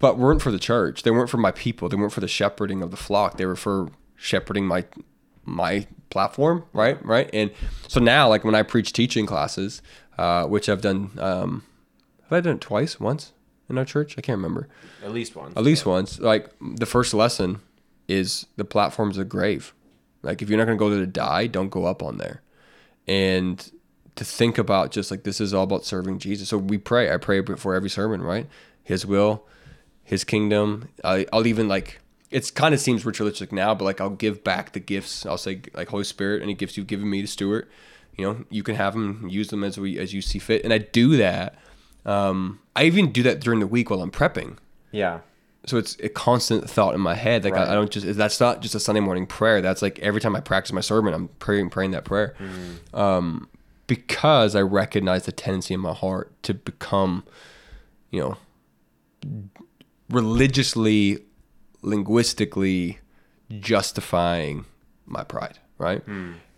[0.00, 1.02] but weren't for the church.
[1.04, 1.88] They weren't for my people.
[1.88, 3.36] They weren't for the shepherding of the flock.
[3.36, 4.86] They were for shepherding my
[5.44, 7.02] my platform, right?
[7.04, 7.30] Right.
[7.32, 7.50] And
[7.86, 9.82] so now, like when I preach teaching classes,
[10.16, 11.64] uh, which I've done, um,
[12.24, 13.32] have I done it twice, once
[13.68, 14.16] in our church?
[14.18, 14.68] I can't remember.
[15.04, 15.56] At least once.
[15.56, 16.18] At least once.
[16.18, 17.60] Like the first lesson
[18.08, 19.74] is the platform's a grave.
[20.22, 22.42] Like if you're not going to go there to die, don't go up on there.
[23.06, 23.70] And
[24.16, 26.48] to think about just like this is all about serving Jesus.
[26.48, 27.12] So we pray.
[27.12, 28.48] I pray before every sermon, right?
[28.82, 29.46] His will,
[30.02, 30.88] His kingdom.
[31.04, 32.00] I, I'll even like
[32.30, 35.24] it's kind of seems ritualistic now, but like I'll give back the gifts.
[35.24, 37.68] I'll say like Holy Spirit, any gifts you've given me to steward,
[38.16, 40.62] you know, you can have them, use them as we as you see fit.
[40.64, 41.54] And I do that.
[42.04, 44.56] Um, I even do that during the week while I'm prepping
[44.92, 45.20] Yeah.
[45.66, 47.44] so it's a constant thought in my head.
[47.44, 47.68] Like Right.
[47.68, 49.60] I, I don't just that's not just a Sunday morning prayer.
[49.60, 52.34] That's like every time I practice my sermon, I'm praying praying that prayer,
[52.94, 53.48] um,
[53.86, 57.24] because I recognize the tendency in my heart to become,
[58.10, 58.36] you know,
[60.10, 61.18] religiously,
[61.82, 62.98] linguistically
[63.60, 64.64] justifying
[65.06, 65.58] my pride.
[65.78, 66.02] Right.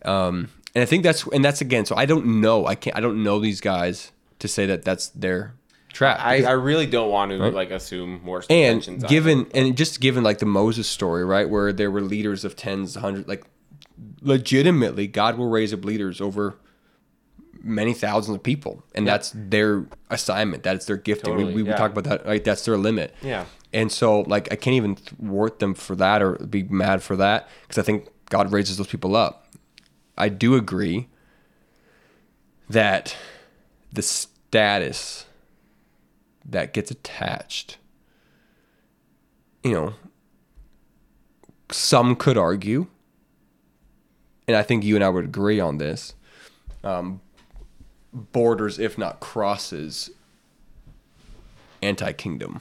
[0.05, 1.85] Um, and I think that's and that's again.
[1.85, 2.67] So I don't know.
[2.67, 2.97] I can't.
[2.97, 5.55] I don't know these guys to say that that's their
[5.93, 6.19] trap.
[6.21, 10.39] I, I really don't want to like assume worse and given and just given like
[10.39, 13.45] the Moses story, right, where there were leaders of tens, hundreds, like
[14.23, 16.57] legitimately, God will raise up leaders over
[17.63, 20.63] many thousands of people, and that's their assignment.
[20.63, 21.33] That's their gifting.
[21.33, 21.77] Totally, we we, yeah.
[21.77, 22.43] talk about that, right?
[22.43, 23.15] That's their limit.
[23.23, 23.45] Yeah.
[23.73, 27.49] And so, like, I can't even thwart them for that or be mad for that
[27.63, 29.47] because I think God raises those people up.
[30.19, 31.09] I do agree
[32.69, 33.17] that
[33.93, 35.27] the status
[36.45, 37.79] that gets attached,
[39.63, 39.95] you know,
[41.71, 42.87] some could argue,
[44.49, 46.15] and I think you and I would agree on this,
[46.83, 47.21] um,
[48.13, 50.11] borders, if not crosses,
[51.83, 52.61] anti kingdom.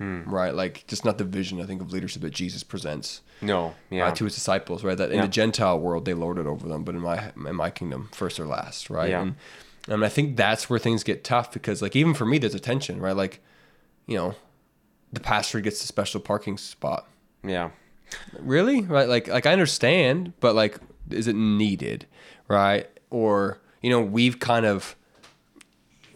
[0.00, 4.06] Right, like just not the vision I think of leadership that Jesus presents no, yeah,
[4.08, 4.96] uh, to his disciples, right?
[4.96, 5.22] That in Yeah.
[5.22, 8.38] the Gentile world they lord it over them, but in my in my kingdom, first
[8.38, 9.10] or last, right?
[9.10, 9.22] Yeah.
[9.22, 9.34] And,
[9.88, 12.60] and I think that's where things get tough because, like, even for me, there's a
[12.60, 13.16] tension, right?
[13.16, 13.40] Like,
[14.06, 14.34] you know,
[15.12, 17.08] the pastor gets a special parking spot.
[17.42, 17.70] yeah,
[18.38, 19.08] Really, right?
[19.08, 20.78] Like, like I understand, but like,
[21.10, 22.06] is it needed,
[22.48, 22.86] right?
[23.10, 24.94] Or you know, we've kind of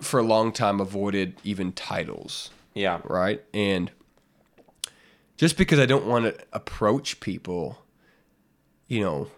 [0.01, 3.43] for a long time avoided even titles yeah, right?
[3.53, 3.91] And
[5.37, 7.79] just because I don't want to approach people,
[8.87, 9.29] you know,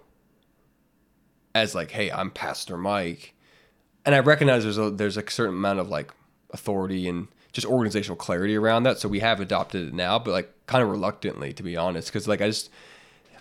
[1.55, 3.35] as like, hey, I'm Pastor Mike,
[4.05, 6.13] and I recognize there's a there's a certain amount of like
[6.51, 10.53] authority and just organizational clarity around that, so we have adopted it now, but like
[10.67, 12.71] kind of reluctantly, to be honest, because like I just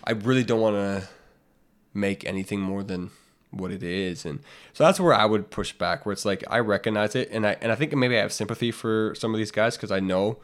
[0.04, 1.08] I really don't want to
[1.92, 3.10] make anything more than
[3.56, 4.40] what it is and
[4.72, 7.56] so that's where i would push back where it's like i recognize it and i
[7.60, 10.38] and i think maybe i have sympathy for some of these guys because i know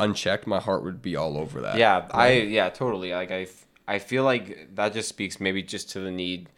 [0.00, 2.06] unchecked my heart would be all over that yeah.
[2.10, 3.12] I yeah, totally.
[3.12, 3.46] Like I,
[3.86, 6.48] I feel like that just speaks maybe just to the need,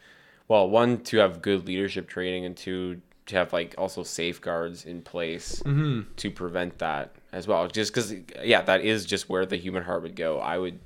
[0.49, 5.03] well, one to have good leadership training, and two to have like also safeguards in
[5.03, 6.13] place mm-hmm.
[6.17, 7.67] to prevent that as well.
[7.69, 10.39] Just because, yeah, that is just where the human heart would go.
[10.39, 10.79] I would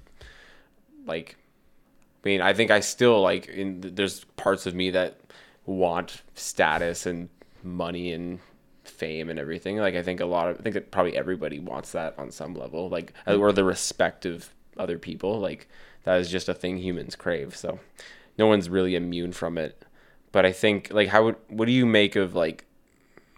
[1.06, 1.36] like.
[2.26, 3.46] I mean, I think I still like.
[3.46, 5.20] In there's parts of me that
[5.64, 7.28] want status and
[7.62, 8.40] money and
[8.82, 9.76] fame and everything.
[9.76, 12.54] Like I think a lot of I think that probably everybody wants that on some
[12.54, 15.38] level, like or the respect of other people.
[15.38, 15.68] Like
[16.02, 17.54] that is just a thing humans crave.
[17.54, 17.78] So
[18.36, 19.84] no one's really immune from it.
[20.32, 22.64] But I think like how would what do you make of like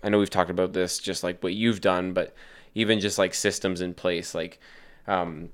[0.03, 2.34] I know we've talked about this just like what you've done, but
[2.74, 4.59] even just like systems in place like
[5.07, 5.51] um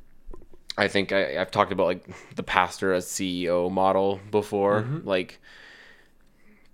[0.77, 2.05] I think I, I've talked about like
[2.35, 4.81] the pastor as CEO model before.
[5.05, 5.41] Like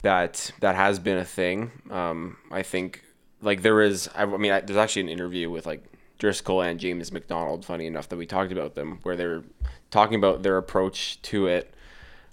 [0.02, 1.70] that that has been a thing.
[1.90, 3.02] Um, I think
[3.42, 4.08] like there is.
[4.14, 5.84] I, I mean, I, there's actually an interview with like
[6.18, 7.64] Driscoll and James MacDonald.
[7.64, 9.42] Funny enough that we talked about them, where they're
[9.90, 11.74] talking about their approach to it,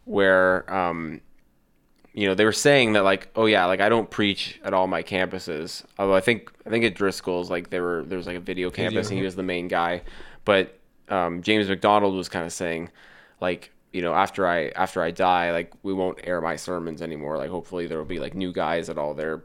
[0.05, 1.20] where um,
[2.13, 4.88] you know they were saying that like, oh yeah, like I don't preach at all
[4.88, 5.84] my campuses.
[5.99, 8.70] Although I think I think at Driscoll's like there were there was like a video
[8.70, 10.03] campus and he was the main guy,
[10.45, 10.76] but
[11.09, 12.89] um, James MacDonald was kind of saying
[13.39, 17.37] like you know after i after i die like we won't air my sermons anymore.
[17.37, 19.43] Like hopefully there will be like new guys at all their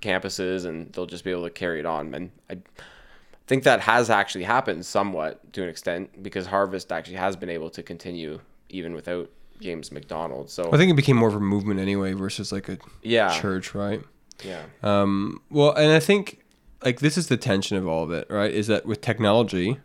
[0.00, 2.14] campuses and they'll just be able to carry it on.
[2.14, 2.58] And i
[3.46, 7.68] think that has actually happened somewhat to an extent because harvest actually has been able
[7.70, 8.40] to continue
[8.70, 10.50] even without james macdonald.
[10.50, 13.38] So I think it became more of a movement anyway versus like a yeah.
[13.38, 14.02] church, right?
[14.42, 14.62] yeah.
[14.82, 16.44] Um, well, and I think
[16.84, 18.52] like this is the tension of all of it, right?
[18.52, 19.78] Is that with technology,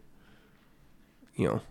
[1.39, 1.61] you know,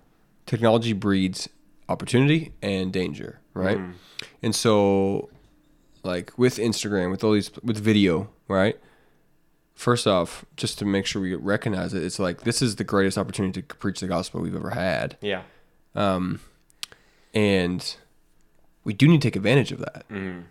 [0.46, 1.48] technology breeds
[1.90, 3.78] opportunity and danger, right?
[4.42, 5.28] And so,
[6.02, 8.78] like with Instagram, with all these, with video, right?
[9.74, 13.18] First off, just to make sure we recognize it, it's like this is the greatest
[13.18, 15.42] opportunity to preach the gospel we've ever had, yeah
[15.94, 16.40] Um,
[17.34, 17.94] and
[18.84, 20.04] we do need to take advantage of that.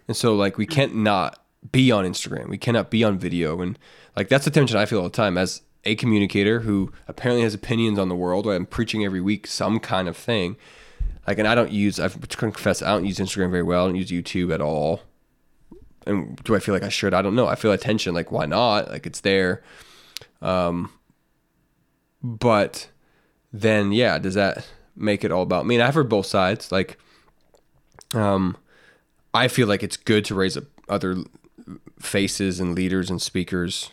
[0.07, 2.49] And so, like, we can't not be on Instagram.
[2.49, 3.77] We cannot be on video, and
[4.15, 7.53] like that's the tension I feel all the time as a communicator who apparently has
[7.53, 8.45] opinions on the world.
[8.45, 10.57] I'm preaching every week some kind of thing.
[11.25, 11.99] Like, and I don't use.
[11.99, 13.85] I've confessed I don't use Instagram very well.
[13.85, 15.01] I don't use YouTube at all.
[16.05, 17.13] And do I feel like I should?
[17.13, 17.47] I don't know.
[17.47, 18.13] I feel a tension.
[18.13, 18.89] Like, why not?
[18.89, 19.63] Like, it's there.
[20.41, 20.91] Um,
[22.21, 22.89] but
[23.51, 25.75] then, yeah, does that make it all about me?
[25.75, 26.71] And I've heard both sides.
[26.71, 26.97] Like,
[28.13, 28.57] um,
[29.33, 31.17] I feel like it's good to raise up other
[31.99, 33.91] faces and leaders and speakers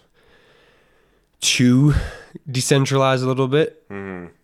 [1.45, 1.95] to
[2.51, 3.85] decentralize a little bit.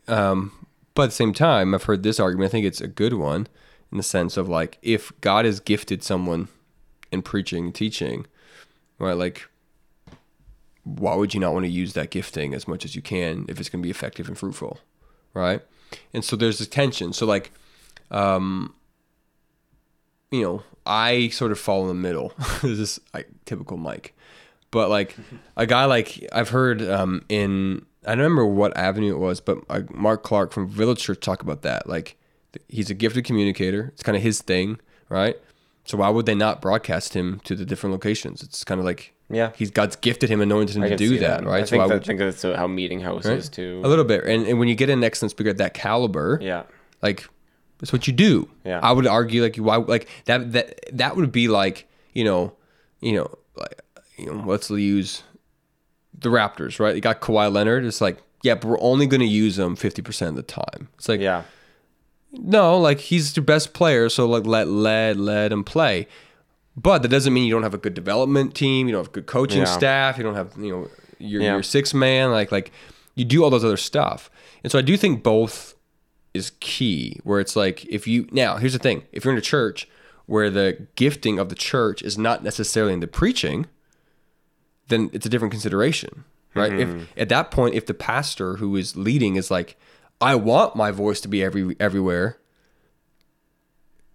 [0.08, 0.52] Um,
[0.94, 2.50] but at the same time, I've heard this argument.
[2.50, 3.46] I think it's a good one
[3.90, 6.48] in the sense of like, if God has gifted someone
[7.10, 8.26] in preaching and teaching,
[8.98, 9.16] right?
[9.16, 9.48] Like,
[10.84, 13.60] why would you not want to use that gifting as much as you can if
[13.60, 14.80] it's going to be effective and fruitful,
[15.34, 15.62] right?
[16.12, 17.12] And so there's this tension.
[17.12, 17.52] So like,
[18.10, 18.74] um,
[20.30, 22.32] you know, I sort of fall in the middle.
[22.62, 24.14] this is like typical Mike,
[24.70, 25.16] but like
[25.56, 29.58] a guy like I've heard um, in I don't remember what avenue it was, but
[29.68, 31.88] uh, Mark Clark from Village Church talk about that.
[31.88, 32.16] Like
[32.68, 33.90] he's a gifted communicator.
[33.94, 35.36] It's kind of his thing, right?
[35.84, 38.42] So why would they not broadcast him to the different locations?
[38.42, 39.50] It's kind of like Yeah.
[39.56, 41.62] he's God's gifted him, anointed him to do see that, right?
[41.62, 43.38] i so think, that, I would think that's how meeting house right?
[43.38, 45.74] is too a little bit, and, and when you get an excellent speaker at that
[45.74, 46.62] caliber, yeah
[47.02, 47.26] like
[47.78, 48.48] that's what you do.
[48.64, 48.80] Yeah.
[48.82, 52.52] I would argue like why like that that that would be like you know
[53.00, 53.80] you know like
[54.20, 55.22] you know let's use
[56.18, 56.94] the Raptors right.
[56.94, 57.84] You got Kawhi Leonard.
[57.84, 60.88] It's like yeah, but we're only going to use him fifty percent of the time.
[60.96, 61.42] It's like yeah
[62.32, 66.06] no, like he's your best player, so like let let let him play.
[66.76, 68.86] But that doesn't mean you don't have a good development team.
[68.86, 69.64] You don't have good coaching Yeah.
[69.64, 70.16] staff.
[70.16, 71.52] You don't have you know your Yeah.
[71.54, 72.30] your six man.
[72.30, 72.70] Like like
[73.16, 74.30] you do all those other stuff.
[74.62, 75.74] And so I do think both
[76.32, 77.18] is key.
[77.24, 79.88] Where it's like if you now here's the thing: if you're in a church
[80.26, 83.66] where the gifting of the church is not necessarily in the preaching,
[84.90, 86.24] then it's a different consideration,
[86.54, 86.72] right?
[86.72, 87.04] If mm-hmm.
[87.16, 89.76] at that point, if the pastor who is leading is like,
[90.20, 92.36] I want my voice to be every everywhere,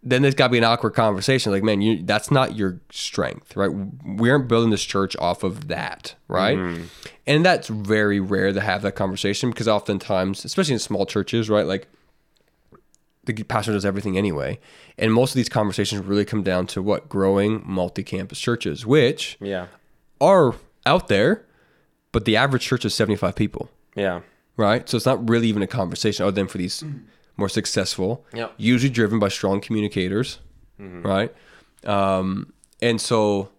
[0.03, 1.51] then there's got to be an awkward conversation.
[1.51, 3.71] Like, man, you that's not your strength, right?
[4.05, 6.57] We aren't building this church off of that, right?
[6.57, 6.84] Mm-hmm.
[7.26, 11.65] And that's very rare to have that conversation because oftentimes, especially in small churches, right,
[11.65, 11.88] like
[13.23, 14.59] the pastor does everything anyway.
[14.99, 19.67] And most of these conversations really come down to what growing multi-campus churches, which yeah
[20.21, 20.55] are
[20.86, 21.45] out there,
[22.11, 24.21] but the average church is 75 people, yeah
[24.57, 24.88] right?
[24.88, 26.81] So it's not really even a conversation other than for these
[27.38, 28.53] more successful, Yep.
[28.55, 30.39] usually driven by strong communicators,
[30.79, 31.33] right?
[31.83, 33.49] Um, and so,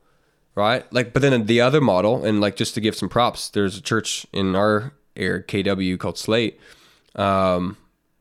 [0.55, 3.77] right, like, but then the other model, and like just to give some props, there's
[3.77, 6.59] a church in our area, KW, called Slate,
[7.14, 7.77] um,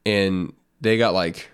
[0.06, 0.52] and
[0.82, 1.50] they got like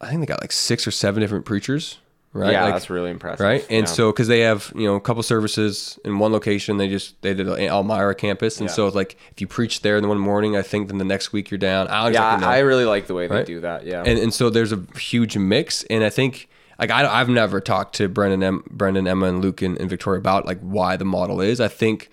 [0.00, 1.98] I think they got like six or seven different preachers,
[2.32, 2.52] right?
[2.52, 3.44] Yeah, Like, that's really impressive.
[3.44, 3.64] right?
[3.70, 3.92] And Yeah.
[3.92, 7.34] so because they have you know a couple services in one location, they just they
[7.34, 8.74] did an Elmira campus, and Yeah.
[8.74, 11.04] so it's like if you preach there in the one morning, I think then the
[11.04, 11.88] next week you're down.
[11.88, 12.40] I yeah.
[12.42, 13.86] I really like the way they do that.
[13.86, 14.02] Yeah.
[14.04, 17.94] and and so there's a huge mix, and I think like I, I've never talked
[17.96, 21.40] to Brendan, em, Brendan, Emma, and Luke and, and Victoria about like why the model
[21.40, 21.60] is.
[21.60, 22.08] I think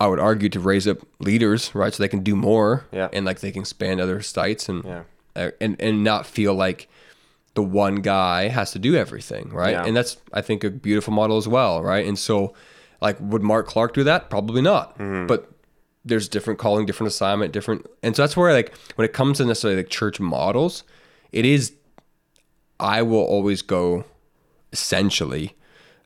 [0.00, 3.08] I would argue to raise up leaders, right, so they can do more, Yeah.
[3.12, 5.50] and like they can span other sites and Yeah.
[5.60, 6.88] and and not feel like
[7.58, 9.72] the one guy has to do everything, right?
[9.76, 9.84] Yeah.
[9.86, 12.06] And that's I think a beautiful model as well, right?
[12.06, 12.54] And so,
[13.06, 14.20] like, would Mark Clark do that?
[14.30, 15.26] Probably not, Mm-hmm.
[15.26, 15.40] but
[16.04, 19.44] there's different calling, different assignment, different, and so that's where like when it comes to
[19.44, 20.84] necessarily like church models,
[21.32, 21.72] it is.
[22.80, 24.04] I will always go
[24.72, 25.56] essentially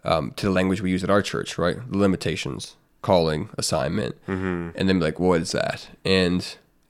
[0.04, 1.76] um, to the language we use at our church, right?
[1.90, 5.88] The limitations, calling, assignment, and then be like, what is that?
[6.04, 6.40] And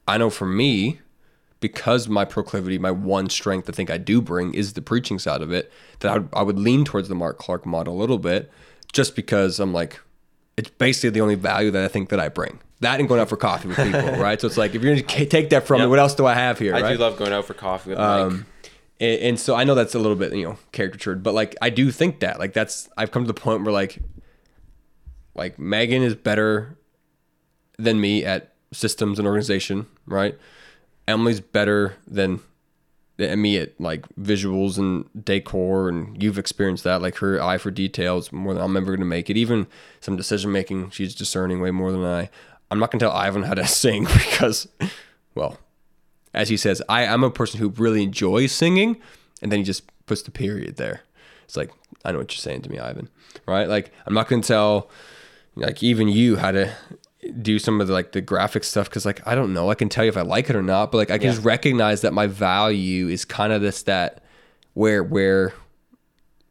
[0.06, 1.00] I know for me,
[1.62, 5.40] because my proclivity, my one strength I think I do bring is the preaching side
[5.40, 8.18] of it, that I would, I would lean towards the Mark Clark model a little
[8.18, 8.52] bit,
[8.92, 9.98] just because I'm like,
[10.58, 12.60] it's basically the only value that I think that I bring.
[12.80, 14.38] That and going out for coffee with people, right?
[14.40, 16.58] So it's like if you're gonna take that from me, what else do I have
[16.58, 16.74] here?
[16.74, 16.92] I right?
[16.92, 18.06] do love going out for coffee with Mike.
[18.08, 18.46] Um,
[19.00, 21.70] and, and so I know that's a little bit you know caricatured, but like I
[21.70, 24.00] do think that like that's I've come to the point where like
[25.36, 26.76] like Megan is better
[27.78, 30.36] than me at systems and organization, right?
[31.08, 32.40] Emily's better than
[33.18, 37.02] me at like visuals and decor, and you've experienced that.
[37.02, 39.36] Like her eye for details more than I'm ever to make it.
[39.36, 39.66] Even
[40.00, 42.30] some decision making, she's discerning way more than I.
[42.70, 44.66] I'm not to tell Ivan how to sing because,
[45.34, 45.58] well,
[46.32, 49.00] as he says, I'm a person who really enjoys singing,
[49.42, 51.02] and then he just puts the period there.
[51.44, 51.70] It's like,
[52.04, 53.08] I know what you're saying to me, Ivan.
[53.46, 53.68] Right?
[53.68, 54.90] Like, I'm not gonna tell
[55.54, 56.72] like even you how to
[57.40, 59.70] do some of the like the graphic stuff because like I don't know.
[59.70, 61.32] I can tell you if I like it or not, but like I can Yeah.
[61.34, 64.22] just recognize that my value is kind of this that
[64.74, 65.52] where where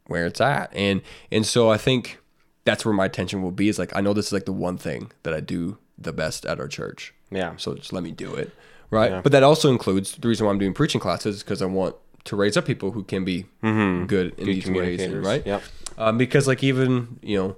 [0.07, 0.73] where it's at.
[0.73, 1.01] And
[1.31, 2.19] and so I think
[2.65, 4.77] that's where my attention will be is like I know this is like the one
[4.77, 7.13] thing that I do the best at our church.
[7.31, 7.53] Yeah.
[7.57, 8.51] So just let me do it.
[8.89, 9.23] Right.
[9.23, 11.95] But that also includes the reason why I'm doing preaching classes because I want
[12.25, 15.01] to raise up people who can be good in Good these ways.
[15.01, 15.43] and- right.
[15.45, 15.59] yeah
[15.97, 17.55] Um, because like even you know,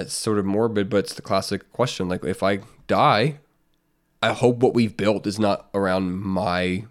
[0.00, 2.08] it's sort of morbid, but it's the classic question.
[2.08, 3.38] Like if I die,
[4.22, 6.84] I hope what we've built is not around my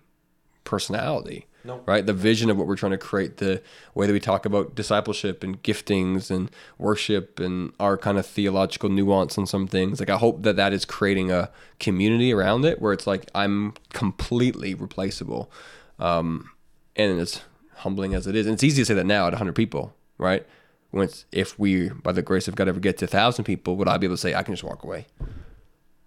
[0.63, 1.45] personality.
[1.65, 1.81] No.
[1.85, 2.05] Right.
[2.05, 3.61] The vision of what we're trying to create, the
[3.93, 8.89] way that we talk about discipleship and giftings and worship and our kind of theological
[8.89, 9.99] nuance on some things.
[9.99, 13.73] Like I hope that that is creating a community around it where it's like I'm
[13.91, 15.51] completely replaceable.
[15.99, 16.49] Um,
[16.95, 17.41] and as
[17.79, 18.45] humbling as it is.
[18.45, 20.45] And it's easy to say that now at 100 people, right?
[20.93, 23.87] It's, if we, by the grace of God, ever get to a 1,000 people, would
[23.87, 25.05] I be able to say, I can just walk away?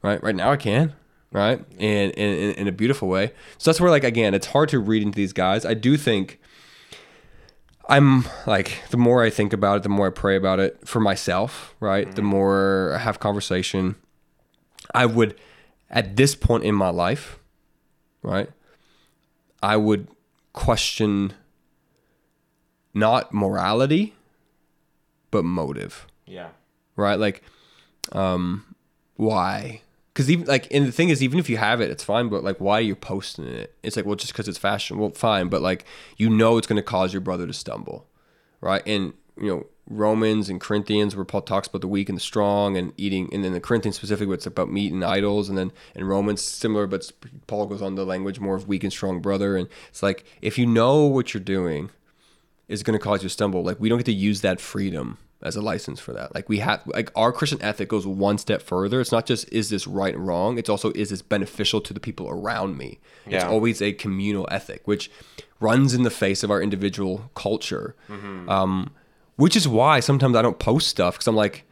[0.02, 0.22] Right?
[0.22, 0.92] Right now I can,
[1.30, 1.64] right?
[1.78, 3.32] And in, in a beautiful way.
[3.58, 5.64] So that's where, like, again, it's hard to read into these guys.
[5.64, 6.40] I do think
[7.88, 11.00] I'm like, the more I think about it, the more I pray about it for
[11.00, 12.06] myself, right?
[12.06, 12.30] The mm-hmm.
[12.30, 13.96] more I have conversation.
[14.94, 15.38] I would,
[15.90, 17.38] at this point in my life,
[18.22, 18.48] right?
[19.62, 20.08] I would
[20.52, 21.34] question
[22.94, 24.14] not morality,
[25.32, 26.50] but motive, Yeah.
[26.94, 27.18] right?
[27.18, 27.42] Like,
[28.12, 28.64] um,
[29.16, 29.82] why?
[30.12, 32.28] Because even like, and the thing is, even if you have it, it's fine.
[32.28, 33.74] But like, why are you posting it?
[33.82, 34.98] It's like, well, just because it's fashion.
[34.98, 35.84] Well, fine, but like,
[36.18, 38.06] you know, it's going to cause your brother to stumble,
[38.60, 38.82] right?
[38.86, 42.76] And you know, Romans and Corinthians, where Paul talks about the weak and the strong,
[42.76, 46.04] and eating, and then the Corinthians specifically, it's about meat and idols, and then in
[46.04, 47.10] Romans similar, but
[47.46, 50.58] Paul goes on the language more of weak and strong brother, and it's like if
[50.58, 51.88] you know what you're doing
[52.72, 53.62] is going to cause you to stumble.
[53.62, 56.34] Like we don't get to use that freedom as a license for that.
[56.34, 59.00] Like we have, like our Christian ethic goes one step further.
[59.00, 60.58] It's not just is this right and wrong.
[60.58, 62.98] It's also is this beneficial to the people around me.
[63.26, 65.10] It's always a communal ethic, which
[65.60, 67.94] runs in the face of our individual culture.
[68.48, 68.90] Um,
[69.36, 71.64] which is why sometimes I don't post stuff because I'm like,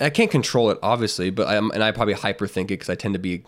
[0.00, 3.14] I can't control it, obviously, but I'm and I probably hyperthink it because I tend
[3.14, 3.44] to be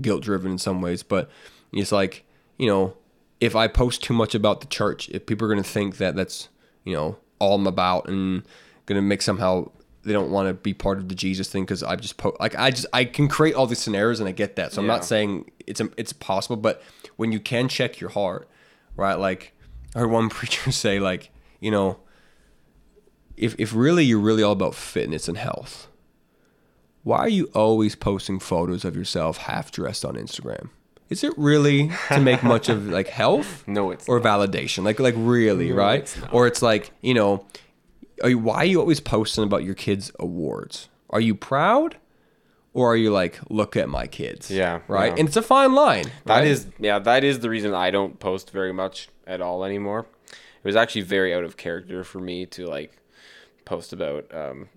[0.00, 1.02] guilt driven in some ways.
[1.02, 1.30] But
[1.72, 2.24] it's like,
[2.58, 2.96] you know,
[3.40, 6.14] if I post too much about the church, if people are going to think that
[6.16, 6.48] that's,
[6.84, 8.42] you know, all I'm about and
[8.86, 9.70] going to make somehow
[10.02, 12.54] they don't want to be part of the Jesus thing because I just po- like
[12.56, 14.72] I just I can create all these scenarios and I get that.
[14.72, 14.92] So I'm Yeah.
[14.94, 16.82] not saying it's a, it's possible, but
[17.16, 18.48] when you can check your heart,
[18.96, 19.14] right?
[19.18, 19.54] Like
[19.94, 21.30] I heard one preacher say like,
[21.60, 21.98] you know,
[23.36, 25.88] if if really you're really all about fitness and health,
[27.02, 30.68] why are you always posting photos of yourself half dressed on Instagram?
[31.14, 33.62] Is it really to make much of like health?
[33.68, 34.82] No, it's or validation.
[34.82, 36.00] Like like really, right?
[36.00, 36.18] it's.
[36.32, 37.46] Or it's like, you know,
[38.20, 40.88] are you, why are you always posting about your kids' awards?
[41.10, 41.98] Are you proud?
[42.72, 44.50] or are you like look at my kids?
[44.50, 45.12] Yeah, right.
[45.12, 45.20] yeah.
[45.20, 46.06] And it's a fine line.
[46.24, 46.46] That right?
[46.48, 50.06] is, yeah, that is the reason I don't post very much at all anymore.
[50.28, 52.96] It was actually very out of character for me to like
[53.64, 54.68] post about um,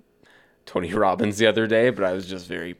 [0.67, 2.75] Tony Robbins the other day, but I was just very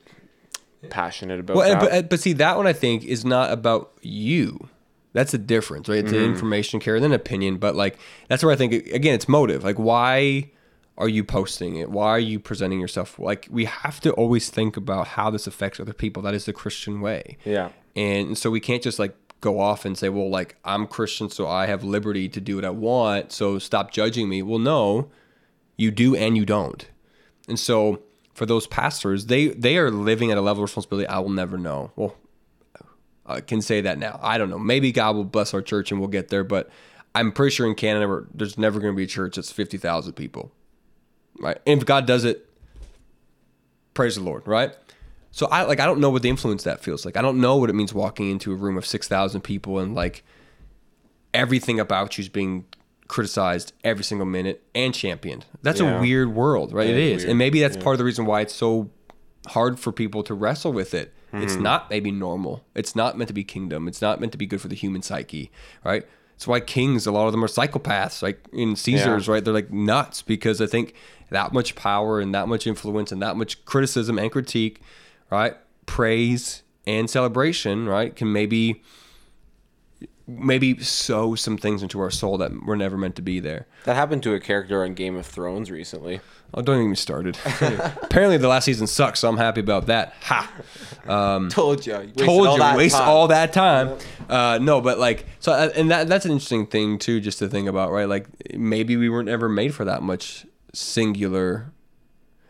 [0.89, 4.69] passionate about Well, and, but, but see, that one I think is not about you.
[5.13, 5.99] That's a difference, right?
[5.99, 6.23] It's Mm-hmm.
[6.23, 9.63] an information carrier, then opinion, but like that's where I think again, it's motive.
[9.63, 10.51] Like, why
[10.97, 11.89] are you posting it?
[11.91, 13.19] Why are you presenting yourself?
[13.19, 16.23] Like, we have to always think about how this affects other people.
[16.23, 17.37] That is the Christian way.
[17.45, 21.29] yeah, And so we can't just like go off and say, well, like I'm Christian,
[21.29, 23.31] so I have liberty to do what I want.
[23.31, 24.41] So stop judging me.
[24.41, 25.09] Well, no,
[25.77, 26.87] you do and you don't.
[27.47, 28.01] And so
[28.37, 31.57] for those pastors, they they are living at a level of responsibility I will never
[31.57, 31.91] know.
[31.95, 32.15] Well,
[33.25, 34.19] I can say that now.
[34.21, 34.59] I don't know.
[34.59, 36.69] Maybe God will bless our church and we'll get there, but
[37.15, 40.51] I'm pretty sure in Canada there's never going to be a church that's 50,000 people.
[41.39, 41.57] Right?
[41.65, 42.47] And if God does it,
[43.95, 44.75] praise the Lord, right?
[45.31, 47.17] So I like I don't know what the influence that feels like.
[47.17, 50.23] I don't know what it means walking into a room of 6,000 people and like
[51.33, 52.65] everything about you is being
[53.07, 55.45] criticized every single minute and championed.
[55.61, 55.97] That's Yeah.
[55.97, 56.87] a weird world, right?
[56.87, 57.17] It It is.
[57.17, 57.29] weird.
[57.29, 58.89] And maybe that's part of the reason why it's so
[59.47, 61.13] hard for people to wrestle with it.
[61.33, 61.63] It's hmm.
[61.63, 62.65] not maybe normal.
[62.73, 63.87] It's not meant to be kingdom.
[63.87, 65.51] It's not meant to be good for the human psyche,
[65.83, 66.05] right?
[66.31, 69.33] That's why kings, a lot of them are psychopaths, like in Caesar's, Yeah.
[69.33, 69.43] right?
[69.43, 70.93] They're like nuts because I think
[71.29, 74.81] that much power and that much influence and that much criticism and critique,
[75.31, 75.55] right?
[75.85, 78.15] Praise and celebration, right?
[78.15, 78.81] Can maybe
[80.27, 83.65] maybe sow some things into our soul that were never meant to be there.
[83.85, 86.19] that happened to a character on Game of Thrones recently.
[86.53, 87.37] Oh, don't even started.
[88.01, 90.13] Apparently, the last season sucks, so I'm happy about that.
[90.21, 90.51] Ha!
[91.49, 93.97] Told you, you Told you, waste all that time.
[94.29, 97.47] Uh, no, but like, so, uh, and that that's an interesting thing too, just to
[97.47, 98.07] think about, right?
[98.07, 101.71] Like, maybe we weren't ever made for that much singular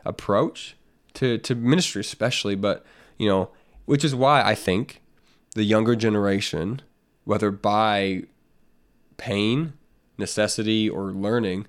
[0.05, 0.75] approach
[1.15, 2.55] to to ministry, especially.
[2.55, 2.85] But
[3.17, 3.49] you know,
[3.85, 5.01] which is why I think
[5.55, 6.81] the younger generation,
[7.27, 8.23] whether by
[9.17, 9.73] pain,
[10.17, 11.67] necessity, or learning,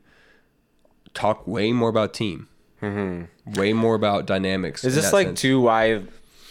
[1.14, 2.48] talk way more about team.
[2.80, 4.84] Way more about dynamics.
[4.84, 5.40] Is this like sense.
[5.40, 6.02] too why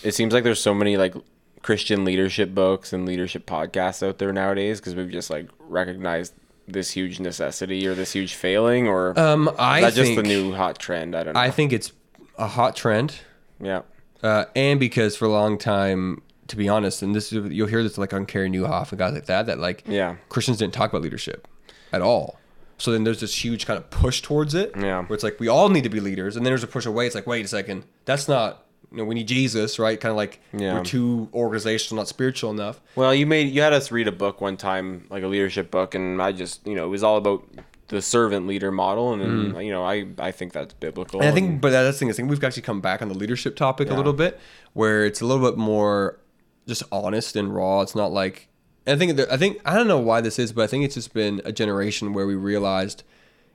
[0.03, 1.15] it seems like there's so many like
[1.61, 6.33] Christian leadership books and leadership podcasts out there nowadays because we've just like recognized
[6.67, 10.23] this huge necessity or this huge failing or Um, is I that think just the
[10.23, 11.15] new hot trend?
[11.15, 11.39] I don't know.
[11.39, 11.93] I think it's
[12.37, 13.19] a hot trend,
[13.61, 13.83] yeah.
[14.21, 17.83] uh, and because for a long time, to be honest, and this is, you'll hear
[17.83, 20.15] this like on Carey Nieuwhof and guys like that, that like Yeah.
[20.29, 21.47] Christians didn't talk about leadership
[21.91, 22.39] at all.
[22.77, 25.03] So then there's this huge kind of push towards it, Yeah.
[25.03, 27.05] where it's like we all need to be leaders, and then there's a push away.
[27.05, 28.63] It's like wait a second, that's not.
[28.89, 29.99] You know, we need Jesus, right?
[29.99, 30.75] Kind of like Yeah.
[30.75, 32.79] we're too organizational, not spiritual enough.
[32.95, 35.93] Well, you made you had us read a book one time, like a leadership book,
[35.93, 37.43] and I just you know it was all about
[37.89, 39.65] the servant leader model, and then, mm.
[39.65, 41.19] you know I I think that's biblical.
[41.19, 42.09] And I think, but that's the thing.
[42.09, 44.39] I think we've actually come back on the leadership topic a little bit,
[44.73, 46.19] where it's a little bit more
[46.67, 47.81] just honest and raw.
[47.81, 48.49] It's not like,
[48.85, 50.95] and I think, I think I don't know why this is, but I think it's
[50.95, 53.03] just been a generation where we realized,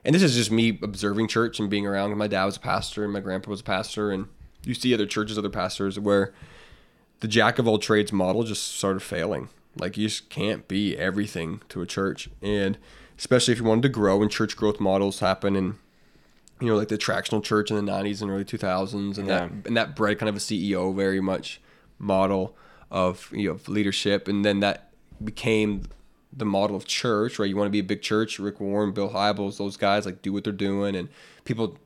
[0.03, 2.15] and this is just me observing church and being around.
[2.17, 4.27] My dad was a pastor, and my grandpa was a pastor, and
[4.65, 6.33] you see other churches, other pastors, where
[7.19, 9.49] the jack of all trades model just started failing.
[9.77, 12.77] Like you just can't be everything to a church, and
[13.17, 15.75] especially if you wanted to grow, and church growth models happen, and
[16.59, 19.75] you know, like the attractional church in the '90s and early 2000s, and that and
[19.75, 21.59] that bred kind of a CEO very much
[21.97, 22.55] model
[22.93, 24.91] of you know of leadership, and then that
[25.21, 25.83] became
[26.31, 27.49] the model of church, right?
[27.49, 30.31] You want to be a big church, Rick Warren, Bill Hybels, those guys like do
[30.31, 31.09] what they're doing, and
[31.43, 31.77] people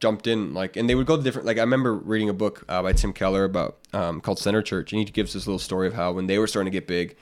[0.00, 1.46] jumped in like, and they would go to different.
[1.46, 4.92] Like I remember reading a book uh, by Tim Keller about um, called Center Church,
[4.92, 7.16] and he gives this little story of how when they were starting to get big,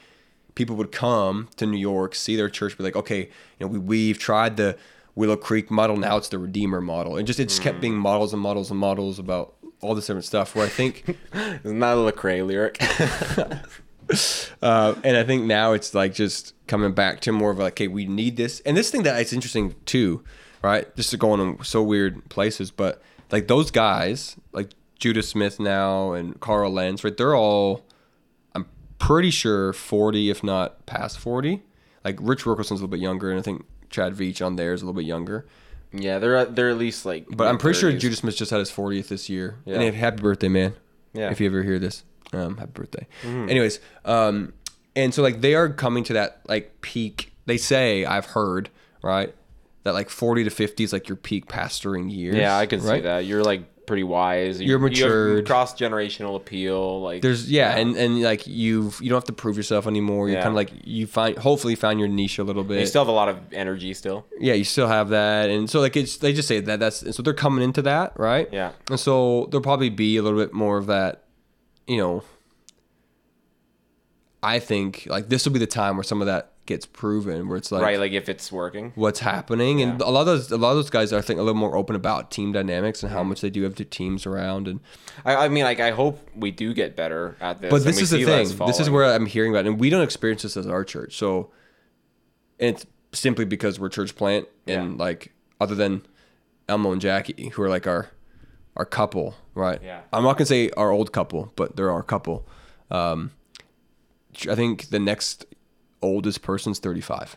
[0.54, 3.78] people would come to New York, see their church, be like, okay, you know, we
[3.78, 4.76] we've tried the
[5.14, 8.32] Willow Creek model, now it's the Redeemer model, and just it just kept being models
[8.32, 9.53] and models and models about
[9.84, 10.54] all this different stuff.
[10.54, 11.04] Where I think,
[11.34, 12.78] isn't that a Lecrae lyric?
[14.62, 17.88] uh, and I think now it's like just coming back to more of like, okay,
[17.88, 20.24] we need this, and this thing that it's interesting too,
[20.62, 20.94] right?
[20.96, 26.12] Just to go in so weird places, but like those guys, like Judah Smith now
[26.12, 27.16] and Carl Lentz, right?
[27.16, 27.84] They're all
[28.54, 28.66] I'm
[28.98, 31.62] pretty sure 40, if not past 40.
[32.04, 34.82] Like Rich Wilkerson's a little bit younger, and I think Chad Veach on there is
[34.82, 35.46] a little bit younger.
[35.94, 37.26] Yeah, they're at, they're at least like.
[37.30, 38.18] But I'm pretty sure mid-thirties.
[38.18, 39.58] Smith just had his 40th this year.
[39.64, 39.80] Yeah.
[39.80, 40.74] And happy birthday, man.
[41.12, 41.30] Yeah.
[41.30, 43.06] If you ever hear this, um, happy birthday.
[43.24, 44.52] Anyways, um,
[44.96, 47.32] and so like they are coming to that like peak.
[47.46, 48.70] They say I've heard
[49.02, 49.34] right
[49.84, 52.36] that like 40 to 50 is like your peak pastoring years.
[52.36, 53.26] Yeah, I can see that.
[53.26, 54.60] You're like pretty wise.
[54.60, 55.46] You- You're matured.
[55.46, 57.00] cross generational appeal.
[57.02, 60.28] Like There's yeah, and and like you've you don't have to prove yourself anymore.
[60.28, 60.42] You Yeah.
[60.42, 62.80] kind of like you find hopefully found your niche a little bit.
[62.80, 64.26] you still have a lot of energy still.
[64.40, 67.22] yeah, you still have that, and so like it's they just say that that's so
[67.22, 68.48] they're coming into that right.
[68.52, 68.72] Yeah.
[68.90, 71.24] and so there'll probably be a little bit more of that
[71.86, 72.22] you know,
[74.42, 77.56] I think like this will be the time where some of that gets proven, where
[77.58, 78.92] it's like, right, like if it's working.
[78.94, 81.38] what's happening, and a lot of those, a lot of those guys, are, I think,
[81.38, 84.26] a little more open about team dynamics and how much they do have their teams
[84.26, 84.80] around, and
[85.24, 87.70] I, I mean, like I hope we do get better at this.
[87.70, 88.48] but this is the thing.
[88.66, 89.68] This is where I'm hearing about, it.
[89.70, 91.16] and we don't experience this as our church.
[91.16, 91.50] So,
[92.58, 95.04] and it's simply because we're church plant, and Yeah.
[95.04, 96.06] like other than
[96.68, 98.08] Elmo and Jackie, who are like our
[98.76, 99.80] our couple, right?
[99.84, 100.00] Yeah.
[100.12, 102.46] I'm not gonna say our old couple, but they're our couple.
[102.90, 103.30] Um,
[104.50, 105.46] I think the next
[106.04, 107.36] oldest person's 35.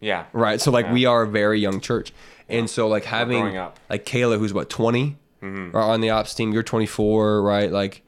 [0.00, 0.60] yeah, Right.
[0.60, 2.12] So like we are a very young church.
[2.48, 3.44] And so like having.
[3.44, 3.74] Mm-hmm.
[3.90, 5.16] like Kayla who's what 20
[5.74, 7.70] are on the ops team, you're 24, right?
[7.70, 8.02] Like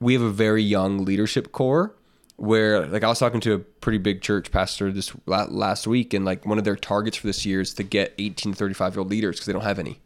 [0.00, 1.94] we have a very young leadership core
[2.36, 6.24] where like I was talking to a pretty big church pastor this last week and
[6.24, 9.00] like one of their targets for this year is to get 18 to 35 year
[9.00, 10.00] old leaders because they don't have any.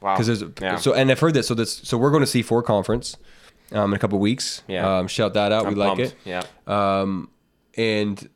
[0.00, 0.14] wow.
[0.14, 0.76] Because there's yeah.
[0.76, 3.16] so and I've heard this so this so we're going to C four conference
[3.72, 4.62] um, in a couple weeks.
[4.68, 4.98] Yeah.
[4.98, 5.66] Um, shout that out.
[5.66, 6.42] I'm we like it Yeah,
[7.76, 8.28] and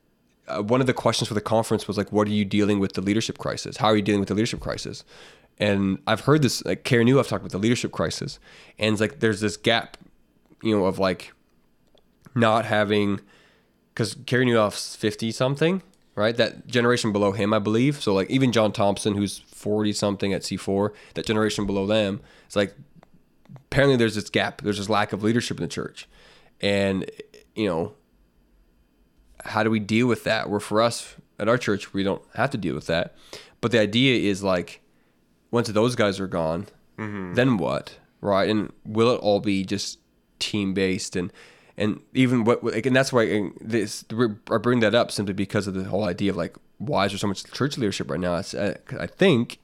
[0.49, 2.93] uh, one of the questions for the conference was like, "What are you dealing with
[2.95, 3.76] the leadership crisis?
[3.76, 5.05] How are you dealing with the leadership crisis?"
[5.59, 7.18] And I've heard this like Karen New.
[7.18, 8.38] I've talked about the leadership crisis,
[8.78, 9.97] and it's like there's this gap,
[10.62, 11.32] you know, of like
[12.34, 13.20] not having
[13.93, 15.82] because Carey Nieuwhof's fifty something,
[16.14, 16.36] right?
[16.36, 18.03] That generation below him, I believe.
[18.03, 22.20] So like even John Thompson, who's forty something at C four, that generation below them,
[22.47, 22.74] it's like
[23.66, 24.62] apparently there's this gap.
[24.62, 26.09] There's this lack of leadership in the church,
[26.61, 27.09] and
[27.55, 27.93] you know
[29.45, 30.49] how do we deal with that?
[30.51, 33.14] Where for us at our church, we don't have to deal with that.
[33.61, 34.80] But the idea is like,
[35.51, 36.66] once those guys are gone,
[37.34, 38.49] then what, right?
[38.49, 39.99] And will it all be just
[40.38, 41.32] team based and
[41.78, 44.05] and even what like, and that's why this
[44.51, 47.18] I bring that up simply because of the whole idea of like why is there
[47.18, 48.36] so much church leadership right now?
[48.36, 49.59] It's, uh, I think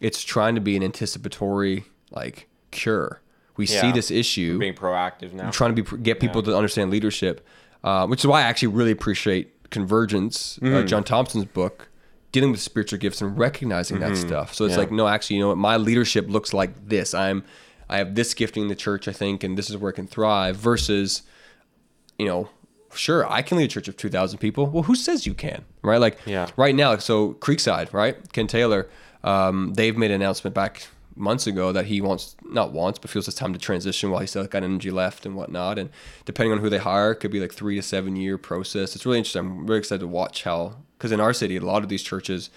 [0.00, 3.20] it's trying to be an anticipatory like cure.
[3.58, 5.50] We see this issue being proactive now.
[5.50, 7.46] trying to be get people to understand leadership,
[7.84, 10.74] uh, which is why I actually really appreciate Convergence, Mm-hmm.
[10.74, 11.88] uh, John Thompson's book,
[12.30, 14.54] dealing with spiritual gifts and recognizing that stuff.
[14.54, 14.78] So it's Mm-hmm.
[14.80, 14.84] Yeah.
[14.86, 15.58] like, no, actually, you know what?
[15.58, 17.14] My leadership looks like this.
[17.14, 17.44] I'm,
[17.88, 20.06] I have this gifting in the church, I think, and this is where it can
[20.06, 20.56] thrive.
[20.56, 21.22] Versus,
[22.18, 22.48] you know,
[22.94, 24.66] sure, I can lead a church of two thousand people.
[24.66, 26.00] Well, who says you can, right?
[26.00, 26.48] Like, Yeah.
[26.56, 28.16] right now, so Creekside, right?
[28.32, 28.88] Ken Taylor,
[29.24, 33.28] um, they've made an announcement back months ago that he wants, not wants, but feels
[33.28, 35.78] it's time to transition while he's still got energy left and whatnot.
[35.78, 35.90] And
[36.24, 38.94] depending on who they hire, could be like three to seven year process.
[38.94, 39.40] It's really interesting.
[39.40, 42.50] I'm really excited to watch how, because in our city, a lot of these churches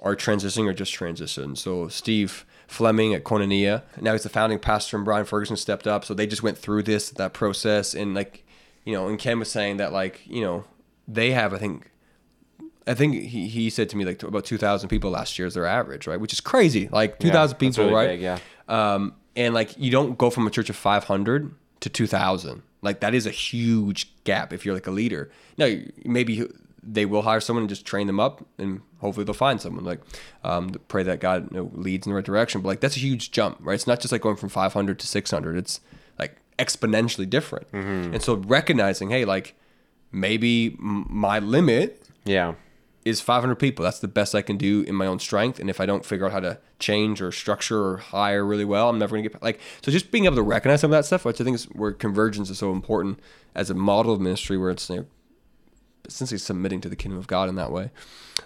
[0.00, 1.58] are transitioning or just transitioned.
[1.58, 6.04] So Steve Fleming at Koinonia, now he's the founding pastor, and Brian Ferguson stepped up.
[6.04, 8.44] So they just went through this that process, and like,
[8.84, 10.64] you know, and Ken was saying that like, you know,
[11.08, 11.90] they have I think,
[12.86, 15.54] I think he, he said to me like about two thousand people last year is
[15.54, 16.20] their average, right?
[16.20, 18.08] Which is crazy, like two thousand that's people, really right?
[18.08, 18.38] big, yeah.
[18.68, 23.14] Um, and like you don't go from a church of 500 to 2000 like that
[23.14, 25.30] is a huge gap if you're like a leader.
[25.58, 25.74] Now
[26.04, 26.46] maybe
[26.82, 29.84] they will hire someone and just train them up and hopefully they'll find someone.
[29.84, 30.00] Like
[30.44, 32.60] um, pray that god you know, leads in the right direction.
[32.62, 33.74] But like that's a huge jump right?
[33.74, 35.80] It's not just like going from 500 to 600 it's
[36.18, 37.66] like exponentially different.
[37.72, 39.54] And so recognizing hey like
[40.12, 42.54] maybe m- my limit Yeah.
[43.06, 43.84] Is 500 people.
[43.84, 45.60] That's the best I can do in my own strength.
[45.60, 48.88] And if I don't figure out how to change or structure or hire really well,
[48.88, 49.60] I'm never going to get like.
[49.80, 51.92] So just being able to recognize some of that stuff, which I think is where
[51.92, 53.20] convergence is so important
[53.54, 55.06] as a model of ministry, where it's you know,
[56.04, 57.92] essentially submitting to the kingdom of God in that way.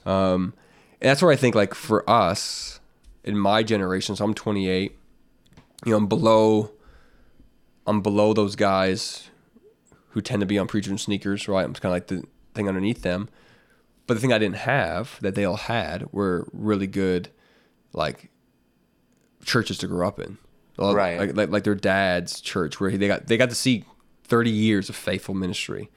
[0.05, 0.53] Um,
[1.01, 2.81] and that's where I think like for us
[3.25, 4.95] in my generation, so I'm 28.
[5.87, 6.73] You know, I'm below.
[7.87, 9.31] I'm below those guys
[10.11, 11.65] who tend to be on preacher and sneakers, right?
[11.65, 13.31] I'm kind of like the thing underneath them.
[14.11, 17.29] But the thing I didn't have that they all had were really good,
[17.93, 18.29] like
[19.45, 20.37] churches to grow up in,
[20.77, 21.17] Well, Right.
[21.17, 23.85] Like, like like their dad's church, where they got they got to see
[24.25, 25.91] thirty years of faithful ministry,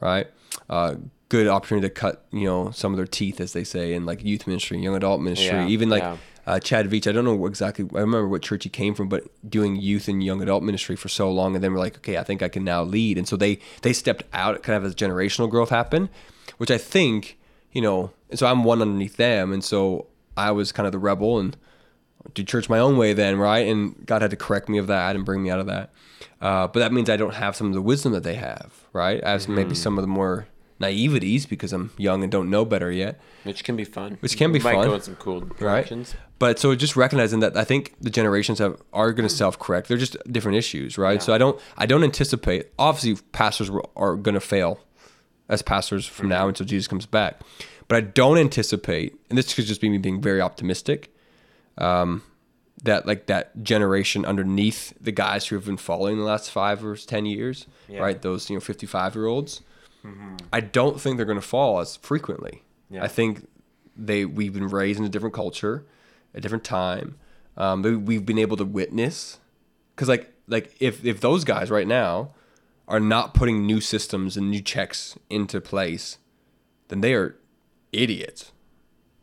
[0.00, 0.26] right?
[0.68, 0.96] Uh,
[1.28, 4.24] good opportunity to cut you know some of their teeth, as they say, in like
[4.24, 6.02] youth ministry, young adult ministry, Yeah, even like.
[6.02, 6.16] yeah.
[6.46, 7.84] Uh, Chad Veach, I don't know exactly.
[7.94, 11.08] I remember what church he came from, but doing youth and young adult ministry for
[11.08, 13.16] so long, and then we're like, okay, I think I can now lead.
[13.16, 16.08] And so they they stepped out, kind of as generational growth happened,
[16.56, 17.36] which I think
[17.72, 18.10] you know.
[18.30, 20.06] And so I'm one underneath them, and so
[20.36, 21.56] I was kind of the rebel and
[22.34, 23.66] do church my own way then, right?
[23.66, 25.90] And God had to correct me of that and bring me out of that.
[26.40, 29.22] Uh, but that means I don't have some of the wisdom that they have, right?
[29.24, 29.54] I have Mm-hmm.
[29.54, 30.46] maybe some of the more
[30.80, 33.20] naiveties because I'm young and don't know better yet.
[33.44, 34.16] Which can be fun.
[34.20, 34.86] Which can be Might fun.
[34.88, 35.58] go in some cool right?
[35.58, 36.14] directions.
[36.38, 39.88] But so just recognizing that I think the generations have are going to self correct.
[39.88, 41.22] They're just different issues, right?
[41.22, 42.68] So I don't I don't anticipate.
[42.78, 44.80] Obviously, pastors are going to fail
[45.50, 47.40] as pastors from now until Jesus comes back.
[47.88, 51.12] But I don't anticipate, and this could just be me being very optimistic,
[51.76, 52.22] um,
[52.84, 56.96] that like that generation underneath the guys who have been following the last five or
[56.96, 58.00] ten years, Yeah.
[58.00, 58.22] right?
[58.22, 59.60] Those you know fifty five year olds.
[60.50, 62.62] I don't think they're going to fall as frequently.
[62.88, 63.04] Yeah.
[63.04, 63.46] I think
[63.94, 65.84] they we've been raised in a different culture,
[66.32, 67.16] a different time.
[67.58, 69.38] Um, we've been able to witness
[69.94, 72.30] because like like if if those guys right now
[72.90, 76.18] are not putting new systems and new checks into place,
[76.88, 77.36] then they are
[77.92, 78.50] idiots,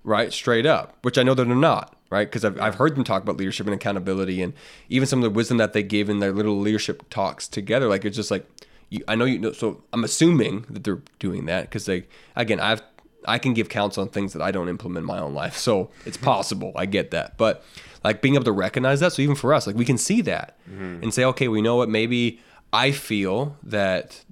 [0.03, 0.32] right?
[0.32, 2.28] Straight up, which I know that they're not, right?
[2.28, 4.53] Because I've, I've heard them talk about leadership and accountability and
[4.88, 7.89] even some of the wisdom that they give in their little leadership talks together.
[7.89, 8.47] Like it's just like,
[8.89, 12.05] you, I know you know, so I'm assuming that they're doing that because they,
[12.38, 12.82] again, I've,
[13.26, 15.57] I can give counsel on things that I don't implement in my own life.
[15.57, 16.72] So it's possible.
[16.78, 17.38] I get that.
[17.38, 17.65] But
[18.01, 19.11] like being able to recognize that.
[19.11, 21.03] So even for us, like we can see that mm-hmm.
[21.03, 22.39] and say, okay, we know what maybe
[22.74, 24.24] I feel that,